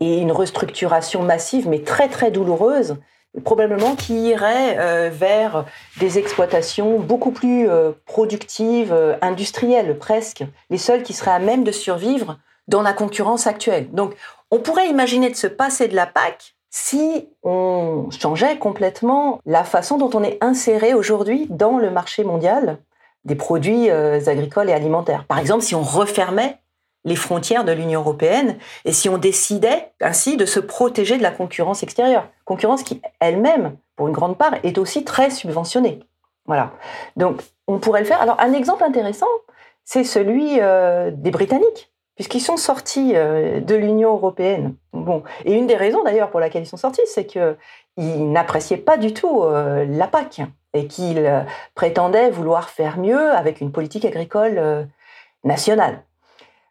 et 0.01 0.19
une 0.19 0.33
restructuration 0.33 1.23
massive, 1.23 1.69
mais 1.69 1.83
très 1.83 2.09
très 2.09 2.31
douloureuse, 2.31 2.97
probablement 3.45 3.95
qui 3.95 4.29
irait 4.29 4.77
euh, 4.79 5.11
vers 5.13 5.65
des 6.01 6.19
exploitations 6.19 6.99
beaucoup 6.99 7.31
plus 7.31 7.69
euh, 7.69 7.93
productives, 8.07 8.93
euh, 8.93 9.15
industrielles 9.21 9.97
presque, 9.99 10.43
les 10.71 10.79
seules 10.79 11.03
qui 11.03 11.13
seraient 11.13 11.31
à 11.31 11.39
même 11.39 11.63
de 11.63 11.73
survivre 11.73 12.39
dans 12.71 12.83
la 12.83 12.93
concurrence 12.93 13.47
actuelle. 13.47 13.91
Donc 13.93 14.15
on 14.51 14.59
pourrait 14.59 14.89
imaginer 14.89 15.29
de 15.29 15.37
se 15.37 15.47
passer 15.47 15.89
de 15.89 15.95
la 15.95 16.07
PAC 16.07 16.55
si 16.71 17.29
on 17.43 18.09
changeait 18.11 18.57
complètement 18.59 19.41
la 19.45 19.65
façon 19.65 19.99
dont 19.99 20.11
on 20.15 20.23
est 20.23 20.39
inséré 20.41 20.95
aujourd'hui 20.95 21.47
dans 21.51 21.79
le 21.79 21.91
marché 21.91 22.25
mondial 22.25 22.79
des 23.25 23.35
produits 23.35 23.91
agricoles 23.91 24.71
et 24.71 24.73
alimentaires. 24.73 25.25
Par 25.27 25.39
exemple, 25.39 25.63
si 25.63 25.75
on 25.75 25.83
refermait 25.83 26.59
les 27.05 27.17
frontières 27.17 27.65
de 27.65 27.73
l'Union 27.73 28.01
européenne 28.01 28.59
et 28.85 28.93
si 28.93 29.09
on 29.09 29.19
décidait 29.19 29.93
ainsi 30.01 30.37
de 30.37 30.45
se 30.47 30.61
protéger 30.61 31.17
de 31.17 31.23
la 31.23 31.31
concurrence 31.31 31.83
extérieure. 31.83 32.29
Concurrence 32.45 32.83
qui 32.83 33.01
elle-même, 33.21 33.77
pour 33.97 34.09
une 34.09 34.13
grande 34.13 34.37
part, 34.37 34.55
est 34.63 34.79
aussi 34.79 35.05
très 35.05 35.31
subventionnée. 35.31 36.01
Voilà. 36.47 36.73
Donc, 37.17 37.43
on 37.67 37.79
pourrait 37.79 38.01
le 38.01 38.07
faire. 38.07 38.21
Alors, 38.21 38.41
un 38.41 38.53
exemple 38.53 38.85
intéressant, 38.85 39.27
c'est 39.85 40.05
celui 40.05 40.61
euh, 40.61 41.11
des 41.13 41.31
Britanniques, 41.31 41.90
puisqu'ils 42.21 42.43
sont 42.43 42.59
sortis 42.59 43.13
euh, 43.15 43.61
de 43.61 43.75
l'Union 43.75 44.13
européenne. 44.13 44.75
Bon, 44.93 45.23
et 45.47 45.55
une 45.55 45.67
des 45.67 45.75
raisons 45.75 46.05
d'ailleurs 46.05 46.29
pour 46.29 46.39
laquelle 46.39 46.65
ils 46.65 46.67
sont 46.67 46.77
sortis, 46.77 47.01
c'est 47.07 47.25
qu'ils 47.25 48.31
n'appréciaient 48.31 48.77
pas 48.77 48.99
du 48.99 49.15
tout 49.15 49.43
euh, 49.43 49.87
la 49.89 50.07
PAC 50.07 50.43
et 50.75 50.87
qu'ils 50.87 51.47
prétendaient 51.75 52.29
vouloir 52.29 52.69
faire 52.69 52.99
mieux 52.99 53.31
avec 53.33 53.63
une 53.63 53.73
politique 53.73 54.05
agricole 54.05 54.87
nationale. 55.45 56.05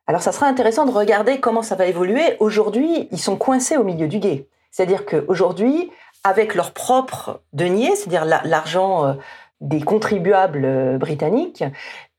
Alors 0.06 0.22
ça 0.22 0.32
sera 0.32 0.46
intéressant 0.46 0.86
de 0.86 0.91
regarder 0.91 1.39
comment 1.39 1.63
ça 1.63 1.74
va 1.74 1.88
évoluer. 1.88 2.38
Aujourd'hui, 2.39 3.10
ils 3.12 3.20
sont 3.20 3.36
coincés 3.36 3.75
au 3.75 3.84
milieu 3.84 4.08
du 4.08 4.20
guet. 4.20 4.48
C'est-à-dire 4.70 5.03
qu'aujourd'hui, 5.08 5.91
avec 6.24 6.53
leur 6.53 6.74
propre 6.74 7.41
denier, 7.53 7.96
c'est-à-dire 7.96 8.25
l'argent 8.25 9.06
euh, 9.06 9.13
des 9.62 9.82
contribuables 9.82 10.65
euh, 10.65 10.97
britanniques, 10.97 11.63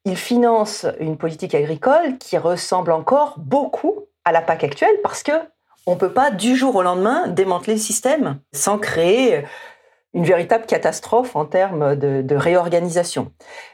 ils 0.05 0.17
financent 0.17 0.87
une 0.99 1.17
politique 1.17 1.55
agricole 1.55 2.19
qui 2.19 2.39
ressemble 2.39 2.93
encore 2.93 3.35
beaucoup 3.39 4.07
à 4.25 4.33
la 4.33 4.43
PAC 4.43 4.65
actuelle 4.65 4.97
parce 5.03 5.23
que 5.23 5.33
on 5.87 5.97
peut 5.97 6.13
pas 6.13 6.31
du 6.31 6.57
jour 6.57 6.77
au 6.77 6.83
lendemain 6.83 7.29
démanteler 7.29 7.75
le 7.75 7.81
système 7.81 8.41
sans 8.53 8.79
créer 8.79 9.45
une 10.13 10.25
véritable 10.25 10.67
catastrophe 10.67 11.37
en 11.37 11.45
termes 11.45 11.97
de, 11.97 12.23
de 12.23 12.35
réorganisation. 12.35 13.33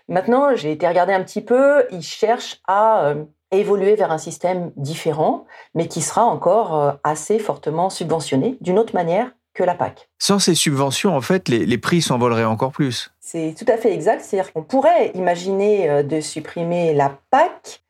Maintenant, 0.09 0.55
j'ai 0.55 0.73
été 0.73 0.87
regarder 0.87 1.13
un 1.13 1.23
petit 1.23 1.41
peu, 1.41 1.87
ils 1.91 2.03
cherchent 2.03 2.61
à 2.67 3.07
euh, 3.07 3.25
évoluer 3.51 3.95
vers 3.97 4.13
un 4.13 4.19
système 4.19 4.73
différent, 4.77 5.47
mais 5.75 5.89
qui 5.89 6.03
sera 6.03 6.25
encore 6.25 6.81
euh, 6.81 6.93
assez 7.05 7.39
fortement 7.39 7.91
subventionné 7.91 8.59
d'une 8.61 8.79
autre 8.79 8.95
manière 8.95 9.33
que 9.57 9.65
la 9.65 9.75
PAC. 9.75 10.09
Sans 10.19 10.39
ces 10.39 10.55
subventions, 10.55 11.17
en 11.17 11.21
fait, 11.21 11.49
les, 11.49 11.79
prix 11.79 12.03
s'envoleraient 12.03 12.45
encore 12.45 12.73
plus. 12.73 13.11
C'est 13.21 13.55
tout 13.59 13.65
à 13.69 13.77
fait 13.77 13.93
exact. 13.93 14.23
C'est-à-dire 14.23 14.53
qu'on 14.53 14.63
pourrait 14.63 15.11
imaginer 15.15 15.91
euh, 15.91 16.03
de 16.03 16.21
supprimer 16.21 16.95
la 16.95 17.19
PAC, 17.31 17.83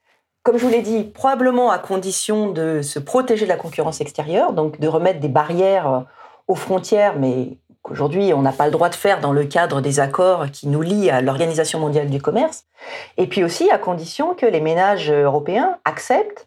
comme 0.42 0.56
je 0.56 0.64
vous 0.64 0.70
l'ai 0.70 0.82
dit, 0.82 1.02
probablement 1.02 1.70
à 1.70 1.78
condition 1.78 2.50
de 2.50 2.80
se 2.82 2.98
protéger 2.98 3.44
de 3.44 3.50
la 3.50 3.56
concurrence 3.56 4.00
extérieure, 4.00 4.52
donc 4.52 4.78
de 4.78 4.88
remettre 4.88 5.20
des 5.20 5.28
barrières 5.28 5.92
euh, 5.92 6.00
aux 6.46 6.54
frontières, 6.54 7.18
mais 7.18 7.58
qu'aujourd'hui 7.82 8.32
on 8.32 8.42
n'a 8.42 8.52
pas 8.52 8.66
le 8.66 8.70
droit 8.70 8.88
de 8.88 8.94
faire 8.94 9.20
dans 9.20 9.32
le 9.32 9.44
cadre 9.44 9.80
des 9.80 9.98
accords 9.98 10.50
qui 10.52 10.68
nous 10.68 10.82
lient 10.82 11.10
à 11.10 11.20
l'Organisation 11.20 11.80
mondiale 11.80 12.08
du 12.08 12.22
commerce, 12.22 12.64
et 13.16 13.26
puis 13.26 13.42
aussi 13.42 13.68
à 13.70 13.78
condition 13.78 14.34
que 14.34 14.46
les 14.46 14.60
ménages 14.60 15.10
européens 15.10 15.76
acceptent 15.84 16.46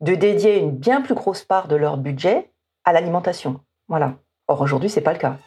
de 0.00 0.14
dédier 0.14 0.58
une 0.58 0.70
bien 0.70 1.00
plus 1.00 1.14
grosse 1.14 1.42
part 1.42 1.66
de 1.66 1.74
leur 1.74 1.96
budget 1.96 2.48
à 2.84 2.92
l'alimentation. 2.92 3.60
Voilà. 3.88 4.14
Or 4.50 4.60
aujourd'hui, 4.62 4.90
c'est 4.90 5.00
pas 5.00 5.12
le 5.12 5.18
cas. 5.20 5.38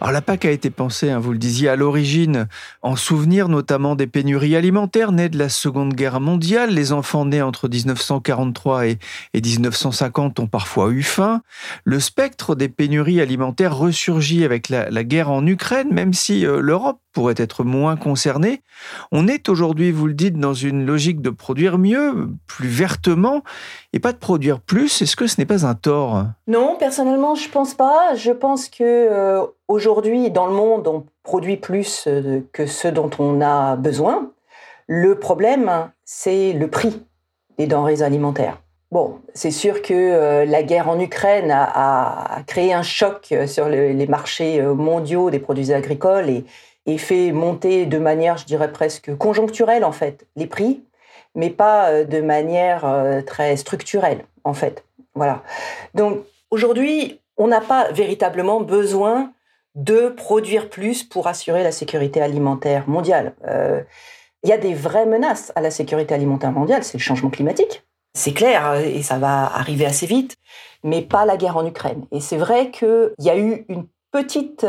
Alors 0.00 0.12
la 0.12 0.22
PAC 0.22 0.44
a 0.44 0.50
été 0.52 0.70
pensée, 0.70 1.10
hein, 1.10 1.18
vous 1.18 1.32
le 1.32 1.38
disiez, 1.38 1.68
à 1.68 1.74
l'origine 1.74 2.46
en 2.80 2.94
souvenir 2.94 3.48
notamment 3.48 3.96
des 3.96 4.06
pénuries 4.06 4.54
alimentaires 4.54 5.10
nées 5.10 5.28
de 5.28 5.36
la 5.36 5.48
Seconde 5.48 5.92
Guerre 5.92 6.20
mondiale. 6.20 6.70
Les 6.70 6.92
enfants 6.92 7.26
nés 7.26 7.42
entre 7.42 7.68
1943 7.68 8.86
et, 8.86 8.98
1950 9.34 10.38
ont 10.38 10.46
parfois 10.46 10.90
eu 10.90 11.02
faim. 11.02 11.42
Le 11.84 11.98
spectre 11.98 12.54
des 12.54 12.68
pénuries 12.68 13.20
alimentaires 13.20 13.76
ressurgit 13.76 14.44
avec 14.44 14.68
la, 14.68 15.04
guerre 15.04 15.30
en 15.30 15.44
Ukraine, 15.44 15.92
même 15.92 16.14
si 16.14 16.46
euh, 16.46 16.60
l'Europe 16.60 17.00
pourrait 17.12 17.34
être 17.36 17.64
moins 17.64 17.96
concernée. 17.96 18.62
On 19.12 19.26
est 19.26 19.48
aujourd'hui, 19.48 19.90
vous 19.90 20.06
le 20.06 20.14
dites, 20.14 20.38
dans 20.38 20.54
une 20.54 20.86
logique 20.86 21.20
de 21.20 21.30
produire 21.30 21.78
mieux, 21.78 22.28
plus 22.46 22.68
vertement, 22.68 23.42
et 23.92 23.98
pas 23.98 24.12
de 24.12 24.18
produire 24.18 24.60
plus. 24.60 25.02
Est-ce 25.02 25.16
que 25.16 25.26
ce 25.26 25.40
n'est 25.40 25.46
pas 25.46 25.66
un 25.66 25.74
tort? 25.74 26.24
Non, 26.46 26.76
personnellement, 26.78 27.34
je 27.34 27.48
pense 27.48 27.74
pas. 27.74 28.14
Je 28.14 28.32
pense 28.32 28.68
que 28.68 28.82
euh, 28.82 29.44
aujourd'hui, 29.68 30.30
dans 30.30 30.46
le 30.46 30.52
monde, 30.52 30.86
on 30.86 31.04
produit 31.22 31.56
plus 31.56 32.04
euh, 32.06 32.40
que 32.52 32.66
ce 32.66 32.88
dont 32.88 33.10
on 33.18 33.40
a 33.40 33.76
besoin. 33.76 34.30
Le 34.86 35.18
problème, 35.18 35.90
c'est 36.04 36.52
le 36.52 36.68
prix 36.68 37.02
des 37.58 37.66
denrées 37.66 38.02
alimentaires. 38.02 38.58
Bon, 38.90 39.20
c'est 39.34 39.52
sûr 39.52 39.82
que 39.82 39.94
euh, 39.94 40.44
la 40.44 40.64
guerre 40.64 40.88
en 40.88 40.98
Ukraine 40.98 41.52
a, 41.52 42.42
créé 42.48 42.72
un 42.72 42.82
choc 42.82 43.32
sur 43.46 43.68
les 43.68 44.06
marchés 44.08 44.60
mondiaux 44.62 45.30
des 45.30 45.38
produits 45.38 45.72
agricoles 45.72 46.28
et, 46.28 46.44
et 46.86 46.98
fait 46.98 47.32
monter 47.32 47.86
de 47.86 47.98
manière, 47.98 48.36
je 48.36 48.46
dirais 48.46 48.72
presque 48.72 49.14
conjoncturelle 49.16 49.84
en 49.84 49.92
fait, 49.92 50.26
les 50.36 50.46
prix, 50.46 50.82
mais 51.34 51.50
pas 51.50 51.90
euh, 51.90 52.04
de 52.04 52.20
manière 52.20 52.84
euh, 52.84 53.22
très 53.22 53.56
structurelle 53.56 54.24
en 54.44 54.54
fait. 54.54 54.84
Voilà. 55.14 55.42
Donc 55.94 56.20
aujourd'hui, 56.50 57.20
on 57.36 57.48
n'a 57.48 57.60
pas 57.60 57.90
véritablement 57.92 58.60
besoin 58.60 59.32
de 59.74 60.08
produire 60.08 60.68
plus 60.68 61.04
pour 61.04 61.26
assurer 61.28 61.62
la 61.62 61.72
sécurité 61.72 62.20
alimentaire 62.20 62.88
mondiale. 62.88 63.34
Euh, 63.46 63.82
il 64.42 64.50
y 64.50 64.52
a 64.52 64.58
des 64.58 64.74
vraies 64.74 65.06
menaces 65.06 65.52
à 65.54 65.60
la 65.60 65.70
sécurité 65.70 66.14
alimentaire 66.14 66.52
mondiale, 66.52 66.82
c'est 66.82 66.98
le 66.98 67.02
changement 67.02 67.30
climatique. 67.30 67.84
C'est 68.14 68.32
clair, 68.32 68.74
et 68.74 69.02
ça 69.02 69.18
va 69.18 69.44
arriver 69.44 69.86
assez 69.86 70.06
vite, 70.06 70.36
mais 70.82 71.02
pas 71.02 71.24
la 71.24 71.36
guerre 71.36 71.56
en 71.56 71.64
Ukraine. 71.64 72.06
Et 72.10 72.18
c'est 72.18 72.38
vrai 72.38 72.70
qu'il 72.72 73.12
y 73.20 73.30
a 73.30 73.36
eu 73.36 73.64
une 73.68 73.86
petite 74.10 74.66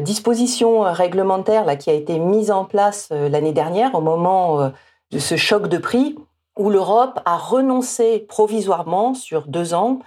disposition 0.00 0.80
réglementaire 0.80 1.64
là, 1.64 1.76
qui 1.76 1.90
a 1.90 1.92
été 1.92 2.18
mise 2.18 2.50
en 2.50 2.64
place 2.64 3.08
euh, 3.12 3.28
l'année 3.28 3.52
dernière 3.52 3.94
au 3.94 4.00
moment 4.00 4.60
euh, 4.60 4.68
de 5.12 5.18
ce 5.18 5.36
choc 5.36 5.68
de 5.68 5.78
prix 5.78 6.16
où 6.58 6.70
l'Europe 6.70 7.20
a 7.24 7.36
renoncé 7.36 8.20
provisoirement 8.28 9.14
sur 9.14 9.46
deux 9.46 9.74
ans 9.74 10.00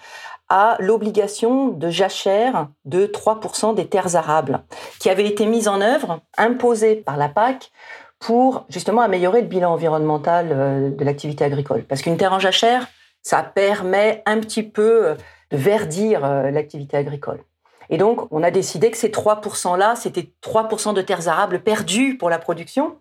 à 0.50 0.76
l'obligation 0.80 1.68
de 1.68 1.90
jachère 1.90 2.68
de 2.86 3.06
3% 3.06 3.76
des 3.76 3.86
terres 3.88 4.16
arables, 4.16 4.64
qui 5.00 5.10
avait 5.10 5.28
été 5.28 5.46
mise 5.46 5.68
en 5.68 5.80
œuvre, 5.80 6.22
imposée 6.38 6.96
par 6.96 7.18
la 7.18 7.30
PAC, 7.30 7.72
pour 8.18 8.66
justement 8.68 9.02
améliorer 9.02 9.42
le 9.42 9.48
bilan 9.48 9.72
environnemental 9.72 10.96
de 10.96 11.06
l'activité 11.06 11.44
agricole. 11.44 11.84
Parce 11.84 12.02
qu'une 12.02 12.18
terre 12.18 12.34
en 12.34 12.40
jachère, 12.40 12.88
Ça 13.22 13.44
permet 13.44 14.24
un 14.26 14.40
petit 14.40 14.64
peu 14.64 15.16
de 15.52 15.58
verdir 15.58 16.22
l'activité 16.22 16.98
agricole. 16.98 17.44
Et 17.90 17.98
donc, 17.98 18.32
on 18.32 18.44
a 18.44 18.52
décidé 18.52 18.92
que 18.92 18.98
ces 18.98 19.10
3%-là, 19.10 19.96
c'était 19.96 20.32
3% 20.44 20.94
de 20.94 21.02
terres 21.02 21.28
arables 21.28 21.60
perdues 21.62 22.18
pour 22.18 22.30
la 22.30 22.38
production, 22.38 22.98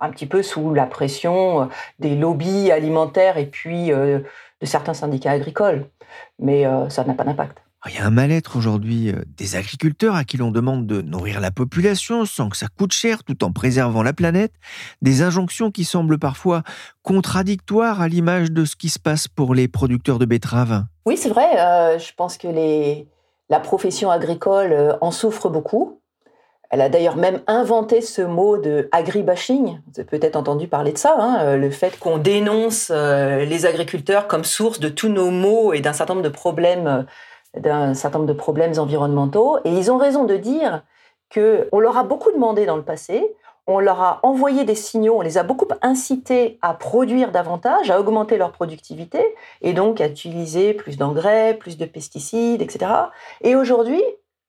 un 0.00 0.10
petit 0.10 0.26
peu 0.26 0.42
sous 0.42 0.74
la 0.74 0.86
pression 0.86 1.62
euh, 1.62 1.66
des 1.98 2.16
lobbies 2.16 2.70
alimentaires 2.70 3.38
et 3.38 3.46
puis 3.46 3.92
euh, 3.92 4.20
de 4.60 4.66
certains 4.66 4.94
syndicats 4.94 5.30
agricoles. 5.30 5.86
Mais 6.38 6.66
euh, 6.66 6.88
ça 6.88 7.04
n'a 7.04 7.14
pas 7.14 7.24
d'impact. 7.24 7.58
Il 7.88 7.94
y 7.94 7.98
a 7.98 8.06
un 8.06 8.10
mal-être 8.10 8.56
aujourd'hui 8.56 9.12
des 9.36 9.54
agriculteurs 9.54 10.16
à 10.16 10.24
qui 10.24 10.38
l'on 10.38 10.50
demande 10.50 10.88
de 10.88 11.02
nourrir 11.02 11.40
la 11.40 11.52
population 11.52 12.24
sans 12.24 12.48
que 12.48 12.56
ça 12.56 12.66
coûte 12.66 12.92
cher 12.92 13.22
tout 13.22 13.44
en 13.44 13.52
préservant 13.52 14.02
la 14.02 14.12
planète. 14.12 14.52
Des 15.02 15.22
injonctions 15.22 15.70
qui 15.70 15.84
semblent 15.84 16.18
parfois 16.18 16.64
contradictoires 17.02 18.00
à 18.00 18.08
l'image 18.08 18.50
de 18.50 18.64
ce 18.64 18.74
qui 18.74 18.88
se 18.88 18.98
passe 18.98 19.28
pour 19.28 19.54
les 19.54 19.68
producteurs 19.68 20.18
de 20.18 20.24
betteraves. 20.24 20.84
Oui, 21.04 21.16
c'est 21.16 21.28
vrai. 21.28 21.46
je 22.00 22.12
pense 22.16 22.38
que 22.38 22.48
les, 22.48 23.06
la 23.48 23.60
profession 23.60 24.10
agricole 24.10 24.72
euh, 24.72 24.96
en 25.00 25.10
souffre 25.10 25.48
beaucoup. 25.48 26.00
Elle 26.70 26.80
a 26.80 26.88
d'ailleurs 26.88 27.16
même 27.16 27.42
inventé 27.46 28.00
ce 28.00 28.22
mot 28.22 28.58
de 28.58 28.88
agribashing. 28.90 29.80
Vous 29.86 30.00
avez 30.00 30.04
peut-être 30.04 30.34
entendu 30.34 30.66
parler 30.66 30.92
de 30.92 30.98
ça, 30.98 31.16
hein, 31.18 31.38
euh, 31.40 31.56
le 31.56 31.70
fait 31.70 31.98
qu'on 31.98 32.18
dénonce 32.18 32.90
euh, 32.90 33.44
les 33.44 33.66
agriculteurs 33.66 34.26
comme 34.26 34.42
source 34.42 34.80
de 34.80 34.88
tous 34.88 35.08
nos 35.08 35.30
maux 35.30 35.72
et 35.72 35.80
d'un 35.80 35.92
certain 35.92 36.14
nombre 36.14 36.24
de 36.24 36.32
problèmes, 36.32 37.06
d'un 37.56 37.94
certain 37.94 38.18
nombre 38.18 38.32
de 38.32 38.36
problèmes 38.36 38.78
environnementaux. 38.78 39.58
Et 39.64 39.70
ils 39.70 39.92
ont 39.92 39.96
raison 39.96 40.24
de 40.24 40.36
dire 40.36 40.82
que 41.30 41.68
on 41.70 41.78
leur 41.78 41.96
a 41.96 42.02
beaucoup 42.02 42.32
demandé 42.32 42.66
dans 42.66 42.76
le 42.76 42.84
passé 42.84 43.36
on 43.66 43.80
leur 43.80 44.00
a 44.00 44.20
envoyé 44.22 44.64
des 44.64 44.74
signaux, 44.74 45.16
on 45.18 45.22
les 45.22 45.38
a 45.38 45.42
beaucoup 45.42 45.66
incités 45.82 46.58
à 46.62 46.74
produire 46.74 47.32
davantage, 47.32 47.90
à 47.90 47.98
augmenter 48.00 48.36
leur 48.36 48.52
productivité 48.52 49.34
et 49.60 49.72
donc 49.72 50.00
à 50.00 50.06
utiliser 50.06 50.72
plus 50.72 50.96
d'engrais, 50.96 51.54
plus 51.54 51.76
de 51.76 51.84
pesticides, 51.84 52.62
etc. 52.62 52.90
Et 53.42 53.56
aujourd'hui, 53.56 54.02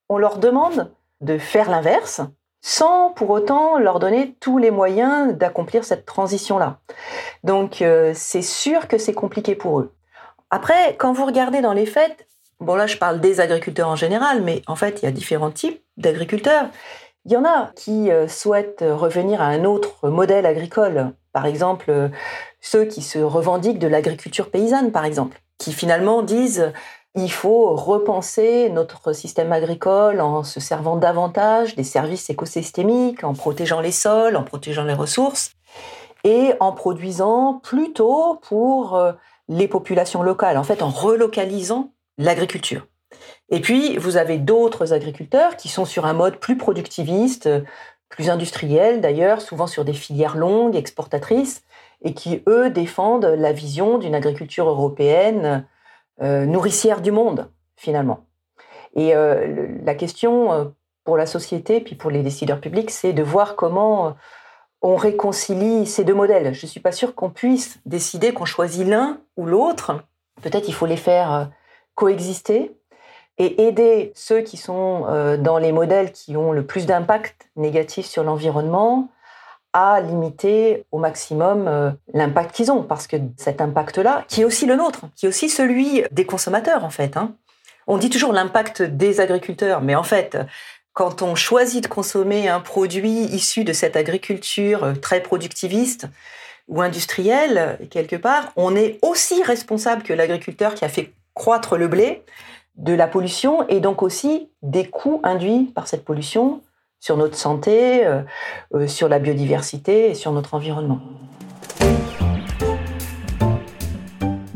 on 0.10 0.17
leur 0.17 0.38
demande 0.38 0.91
de 1.21 1.38
faire 1.38 1.69
l'inverse 1.69 2.21
sans 2.62 3.12
pour 3.12 3.30
autant 3.30 3.77
leur 3.77 3.99
donner 3.99 4.36
tous 4.39 4.58
les 4.58 4.71
moyens 4.71 5.36
d'accomplir 5.36 5.84
cette 5.84 6.06
transition-là. 6.06 6.80
Donc 7.43 7.82
euh, 7.82 8.12
c'est 8.15 8.41
sûr 8.41 8.88
que 8.88 8.97
c'est 8.97 9.13
compliqué 9.13 9.56
pour 9.56 9.80
eux. 9.80 9.93
Après, 10.49 10.95
quand 10.97 11.13
vous 11.13 11.25
regardez 11.25 11.62
dans 11.62 11.73
les 11.73 11.86
faits, 11.86 12.27
bon 12.60 12.75
là 12.75 12.88
je 12.88 12.97
parle 12.97 13.19
des 13.19 13.39
agriculteurs 13.39 13.89
en 13.89 13.95
général, 13.95 14.41
mais 14.41 14.62
en 14.67 14.75
fait 14.75 15.01
il 15.01 15.06
y 15.06 15.08
a 15.08 15.12
différents 15.12 15.51
types 15.51 15.82
d'agriculteurs. 15.97 16.69
Il 17.27 17.33
y 17.33 17.37
en 17.37 17.43
a 17.43 17.71
qui 17.75 18.09
euh, 18.09 18.29
souhaitent 18.29 18.85
revenir 18.87 19.41
à 19.41 19.47
un 19.47 19.65
autre 19.65 20.07
modèle 20.09 20.45
agricole. 20.45 21.11
Par 21.33 21.45
exemple, 21.45 21.91
euh, 21.91 22.07
ceux 22.61 22.85
qui 22.85 23.01
se 23.01 23.19
revendiquent 23.19 23.79
de 23.79 23.87
l'agriculture 23.87 24.49
paysanne, 24.49 24.93
par 24.93 25.03
exemple, 25.03 25.41
qui 25.57 25.73
finalement 25.73 26.21
disent 26.21 26.71
il 27.15 27.29
faut 27.29 27.75
repenser 27.75 28.69
notre 28.69 29.11
système 29.11 29.51
agricole 29.51 30.21
en 30.21 30.43
se 30.43 30.61
servant 30.61 30.95
davantage 30.95 31.75
des 31.75 31.83
services 31.83 32.29
écosystémiques, 32.29 33.25
en 33.25 33.33
protégeant 33.33 33.81
les 33.81 33.91
sols, 33.91 34.37
en 34.37 34.43
protégeant 34.43 34.85
les 34.85 34.93
ressources 34.93 35.51
et 36.23 36.53
en 36.61 36.71
produisant 36.71 37.59
plutôt 37.61 38.39
pour 38.47 38.95
euh, 38.95 39.11
les 39.49 39.67
populations 39.67 40.23
locales, 40.23 40.57
en 40.57 40.63
fait 40.63 40.81
en 40.81 40.89
relocalisant 40.89 41.91
l'agriculture. 42.17 42.87
Et 43.49 43.62
puis, 43.62 43.97
vous 43.97 44.17
avez 44.17 44.38
d'autres 44.38 44.93
agriculteurs 44.93 45.55
qui 45.55 45.69
sont 45.69 45.86
sur 45.86 46.05
un 46.05 46.13
mode 46.13 46.38
plus 46.38 46.57
productiviste, 46.57 47.49
plus 48.10 48.29
industriel 48.29 49.01
d'ailleurs, 49.01 49.41
souvent 49.41 49.67
sur 49.67 49.86
des 49.86 49.93
filières 49.93 50.38
longues, 50.38 50.75
exportatrices, 50.75 51.63
et 52.01 52.13
qui, 52.13 52.43
eux, 52.47 52.69
défendent 52.69 53.25
la 53.25 53.51
vision 53.51 53.97
d'une 53.97 54.15
agriculture 54.15 54.67
européenne 54.69 55.65
euh, 56.21 56.45
nourricière 56.45 57.01
du 57.01 57.12
monde, 57.12 57.49
finalement. 57.75 58.25
Et 58.95 59.15
euh, 59.15 59.67
la 59.83 59.95
question 59.95 60.51
euh, 60.51 60.65
pour 61.03 61.17
la 61.17 61.25
société, 61.25 61.79
puis 61.79 61.95
pour 61.95 62.12
les 62.12 62.23
décideurs 62.23 62.60
publics, 62.60 62.91
c'est 62.91 63.13
de 63.13 63.23
voir 63.23 63.55
comment 63.55 64.15
on 64.81 64.95
réconcilie 64.95 65.86
ces 65.86 66.03
deux 66.03 66.13
modèles. 66.13 66.53
Je 66.53 66.65
ne 66.65 66.69
suis 66.69 66.79
pas 66.79 66.91
sûre 66.91 67.15
qu'on 67.15 67.29
puisse 67.29 67.79
décider 67.86 68.33
qu'on 68.33 68.45
choisit 68.45 68.86
l'un 68.86 69.19
ou 69.38 69.45
l'autre. 69.45 70.03
Peut-être 70.41 70.67
il 70.67 70.73
faut 70.73 70.86
les 70.86 70.97
faire 70.97 71.49
coexister 71.95 72.76
et 73.38 73.67
aider 73.67 74.12
ceux 74.15 74.41
qui 74.41 74.58
sont 74.58 75.06
euh, 75.08 75.38
dans 75.38 75.58
les 75.58 75.71
modèles 75.71 76.12
qui 76.12 76.36
ont 76.36 76.52
le 76.52 76.65
plus 76.65 76.86
d'impact 76.86 77.50
négatif 77.56 78.06
sur 78.06 78.23
l'environnement 78.23 79.10
à 79.73 80.02
limiter 80.02 80.86
au 80.91 80.97
maximum 80.97 81.67
euh, 81.67 81.91
l'impact 82.13 82.56
qu'ils 82.56 82.71
ont. 82.71 82.84
Parce 82.84 83.06
que 83.06 83.17
cet 83.38 83.62
impact-là, 83.62 84.26
qui 84.28 84.41
est 84.41 84.45
aussi 84.45 84.65
le 84.65 84.76
nôtre, 84.76 85.02
qui 85.15 85.26
est 85.26 85.30
aussi 85.30 85.50
celui 85.50 86.04
des 86.12 86.26
consommateurs 86.26 86.84
en 86.84 86.89
fait. 86.89 87.15
Hein. 87.15 87.36
On 87.86 87.97
dit 87.97 88.10
toujours 88.10 88.34
l'impact 88.34 88.82
des 88.82 89.21
agriculteurs, 89.21 89.82
mais 89.82 89.95
en 89.95 90.04
fait, 90.04 90.38
quand 90.93 91.21
on 91.21 91.36
choisit 91.36 91.84
de 91.84 91.88
consommer 91.88 92.50
un 92.50 92.60
produit 92.60 93.26
issu 93.26 93.63
de 93.63 93.71
cette 93.71 93.95
agriculture 93.95 94.84
euh, 94.84 94.93
très 94.93 95.21
productiviste 95.21 96.08
ou 96.67 96.82
industrielle, 96.82 97.78
quelque 97.91 98.15
part, 98.15 98.52
on 98.56 98.76
est 98.76 98.97
aussi 99.04 99.43
responsable 99.43 100.02
que 100.02 100.12
l'agriculteur 100.12 100.73
qui 100.73 100.84
a 100.84 100.89
fait 100.89 101.13
croître 101.34 101.78
le 101.78 101.88
blé 101.88 102.23
de 102.77 102.93
la 102.93 103.07
pollution 103.07 103.67
et 103.67 103.79
donc 103.79 104.03
aussi 104.03 104.49
des 104.61 104.87
coûts 104.87 105.19
induits 105.23 105.71
par 105.73 105.87
cette 105.87 106.05
pollution 106.05 106.61
sur 106.99 107.17
notre 107.17 107.35
santé, 107.35 108.05
euh, 108.05 108.21
euh, 108.73 108.87
sur 108.87 109.09
la 109.09 109.19
biodiversité 109.19 110.11
et 110.11 110.13
sur 110.13 110.31
notre 110.31 110.53
environnement. 110.53 110.99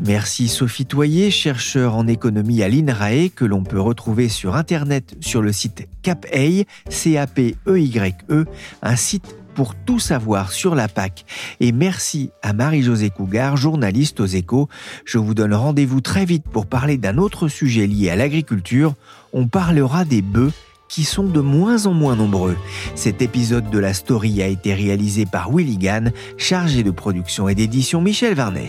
Merci 0.04 0.48
Sophie 0.48 0.84
Toyer, 0.84 1.30
chercheur 1.30 1.94
en 1.94 2.08
économie 2.08 2.62
à 2.64 2.68
l'INRAE, 2.68 3.28
que 3.34 3.44
l'on 3.44 3.62
peut 3.62 3.80
retrouver 3.80 4.28
sur 4.28 4.56
Internet 4.56 5.14
sur 5.20 5.42
le 5.42 5.52
site 5.52 5.88
CAPEY, 6.02 6.66
C-A-P-E-Y-E, 6.88 8.12
-E, 8.28 8.46
un 8.82 8.96
site 8.96 9.36
pour 9.54 9.74
tout 9.74 9.98
savoir 9.98 10.52
sur 10.52 10.74
la 10.74 10.88
PAC. 10.88 11.24
Et 11.60 11.72
merci 11.72 12.30
à 12.42 12.52
Marie-Josée 12.52 13.10
Cougar, 13.10 13.56
journaliste 13.56 14.20
aux 14.20 14.26
échos. 14.26 14.68
Je 15.04 15.18
vous 15.18 15.34
donne 15.34 15.54
rendez-vous 15.54 16.00
très 16.00 16.24
vite 16.24 16.44
pour 16.50 16.66
parler 16.66 16.96
d'un 16.96 17.18
autre 17.18 17.48
sujet 17.48 17.86
lié 17.86 18.10
à 18.10 18.16
l'agriculture. 18.16 18.94
On 19.32 19.48
parlera 19.48 20.04
des 20.04 20.22
bœufs 20.22 20.52
qui 20.88 21.04
sont 21.04 21.24
de 21.24 21.40
moins 21.40 21.86
en 21.86 21.94
moins 21.94 22.16
nombreux. 22.16 22.56
Cet 22.94 23.22
épisode 23.22 23.70
de 23.70 23.78
la 23.78 23.94
story 23.94 24.42
a 24.42 24.46
été 24.46 24.74
réalisé 24.74 25.24
par 25.24 25.50
Willy 25.50 25.78
Gann, 25.78 26.12
chargé 26.36 26.82
de 26.82 26.90
production 26.90 27.48
et 27.48 27.54
d'édition 27.54 28.02
Michel 28.02 28.34
Varnet. 28.34 28.68